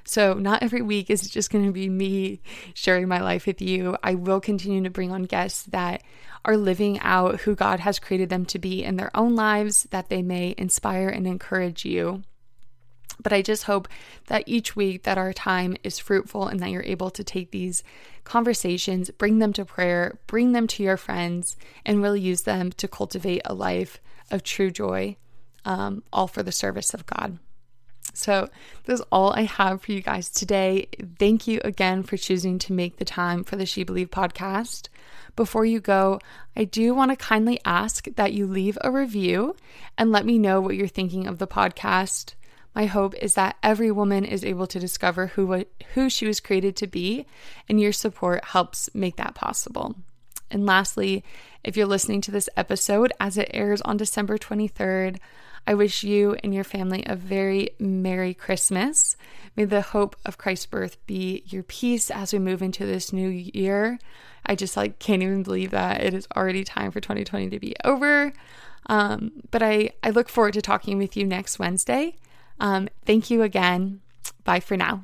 So, 0.06 0.34
not 0.34 0.64
every 0.64 0.82
week 0.82 1.10
is 1.10 1.30
just 1.30 1.50
going 1.50 1.66
to 1.66 1.72
be 1.72 1.88
me 1.90 2.42
sharing 2.74 3.08
my 3.08 3.22
life 3.22 3.46
with 3.46 3.62
you. 3.62 3.96
I 4.04 4.16
will 4.16 4.42
continue 4.42 4.84
to 4.84 4.90
bring 4.90 5.12
on 5.12 5.24
guests 5.24 5.64
that 5.68 6.04
are 6.46 6.58
living 6.58 7.00
out 7.00 7.42
who 7.42 7.56
God 7.56 7.80
has 7.80 8.00
created 8.00 8.30
them 8.30 8.46
to 8.48 8.60
be 8.60 8.84
in 8.84 8.98
their 8.98 9.16
own 9.16 9.36
lives, 9.36 9.88
that 9.92 10.10
they 10.10 10.22
may 10.22 10.54
inspire 10.58 11.08
and 11.08 11.26
encourage 11.26 11.86
you. 11.86 12.24
But 13.22 13.32
I 13.32 13.42
just 13.42 13.64
hope 13.64 13.88
that 14.28 14.44
each 14.46 14.76
week 14.76 15.04
that 15.04 15.18
our 15.18 15.34
time 15.34 15.78
is 15.84 16.00
fruitful 16.00 16.48
and 16.48 16.60
that 16.60 16.72
you're 16.72 16.84
able 16.84 17.12
to 17.12 17.24
take 17.24 17.52
these 17.52 17.84
conversations, 18.24 19.10
bring 19.12 19.40
them 19.40 19.54
to 19.54 19.66
prayer, 19.66 20.20
bring 20.28 20.52
them 20.52 20.68
to 20.68 20.84
your 20.84 20.98
friends, 20.98 21.56
and 21.86 22.02
really 22.02 22.20
use 22.20 22.42
them 22.42 22.72
to 22.74 22.88
cultivate 22.88 23.42
a 23.46 23.54
life 23.54 24.02
of 24.32 24.44
true 24.44 24.72
joy, 24.72 25.16
um, 25.64 26.04
all 26.12 26.28
for 26.28 26.44
the 26.44 26.52
service 26.52 26.94
of 26.94 27.06
God. 27.06 27.38
So, 28.14 28.50
that's 28.86 29.02
all 29.12 29.34
I 29.34 29.44
have 29.44 29.82
for 29.82 29.92
you 29.92 30.02
guys 30.02 30.30
today. 30.30 30.88
Thank 31.18 31.48
you 31.48 31.60
again 31.64 32.04
for 32.04 32.16
choosing 32.16 32.60
to 32.60 32.74
make 32.74 32.98
the 32.98 33.06
time 33.06 33.44
for 33.44 33.56
the 33.56 33.66
She 33.66 33.84
Believe 33.84 34.12
podcast. 34.12 34.90
Before 35.36 35.66
you 35.66 35.80
go, 35.80 36.20
I 36.56 36.66
do 36.66 36.94
want 36.94 37.12
to 37.12 37.16
kindly 37.18 37.60
ask 37.66 38.08
that 38.16 38.34
you 38.34 38.46
leave 38.46 38.78
a 38.82 38.92
review 38.92 39.56
and 39.98 40.12
let 40.12 40.26
me 40.26 40.38
know 40.38 40.62
what 40.62 40.76
you're 40.76 40.88
thinking 40.88 41.26
of 41.26 41.40
the 41.40 41.48
podcast. 41.48 42.36
My 42.76 42.86
hope 42.86 43.16
is 43.16 43.36
that 43.36 43.58
every 43.62 43.92
woman 43.92 44.26
is 44.26 44.44
able 44.44 44.68
to 44.68 44.80
discover 44.80 45.28
who 45.28 45.66
who 45.94 46.10
she 46.10 46.26
was 46.26 46.40
created 46.40 46.76
to 46.78 46.88
be, 46.88 47.26
and 47.70 47.80
your 47.80 47.92
support 47.92 48.46
helps 48.46 48.90
make 48.94 49.16
that 49.18 49.36
possible. 49.36 49.96
And 50.50 50.66
lastly, 50.66 51.24
if 51.64 51.76
you're 51.76 51.88
listening 51.88 52.22
to 52.22 52.32
this 52.32 52.50
episode 52.56 53.12
as 53.20 53.38
it 53.38 53.50
airs 53.54 53.82
on 53.82 53.98
December 53.98 54.38
23rd, 54.38 55.18
I 55.66 55.74
wish 55.76 56.04
you 56.04 56.36
and 56.44 56.54
your 56.54 56.64
family 56.64 57.04
a 57.06 57.16
very 57.16 57.70
Merry 57.80 58.34
Christmas. 58.34 59.16
May 59.56 59.66
the 59.66 59.82
hope 59.82 60.16
of 60.26 60.38
Christ's 60.38 60.66
birth 60.66 60.98
be 61.06 61.44
your 61.46 61.64
peace 61.64 62.12
as 62.12 62.34
we 62.34 62.40
move 62.40 62.62
into 62.62 62.86
this 62.86 63.14
new 63.14 63.30
year. 63.30 64.00
I 64.46 64.56
just 64.56 64.76
like 64.76 65.00
can't 65.00 65.24
even 65.24 65.44
believe 65.44 65.72
that 65.72 66.04
it 66.04 66.14
is 66.14 66.28
already 66.36 66.64
time 66.64 66.92
for 66.92 67.00
2020 67.00 67.50
to 67.50 67.60
be 67.60 67.76
over. 67.86 68.34
Um, 68.88 69.32
but 69.52 69.64
I, 69.64 69.92
I 70.04 70.10
look 70.10 70.28
forward 70.28 70.56
to 70.56 70.62
talking 70.62 70.98
with 70.98 71.16
you 71.16 71.26
next 71.26 71.60
Wednesday. 71.60 72.18
Um, 72.60 72.90
thank 73.06 73.30
you 73.30 73.42
again. 73.42 74.02
Bye 74.44 74.60
for 74.60 74.76
now. 74.76 75.04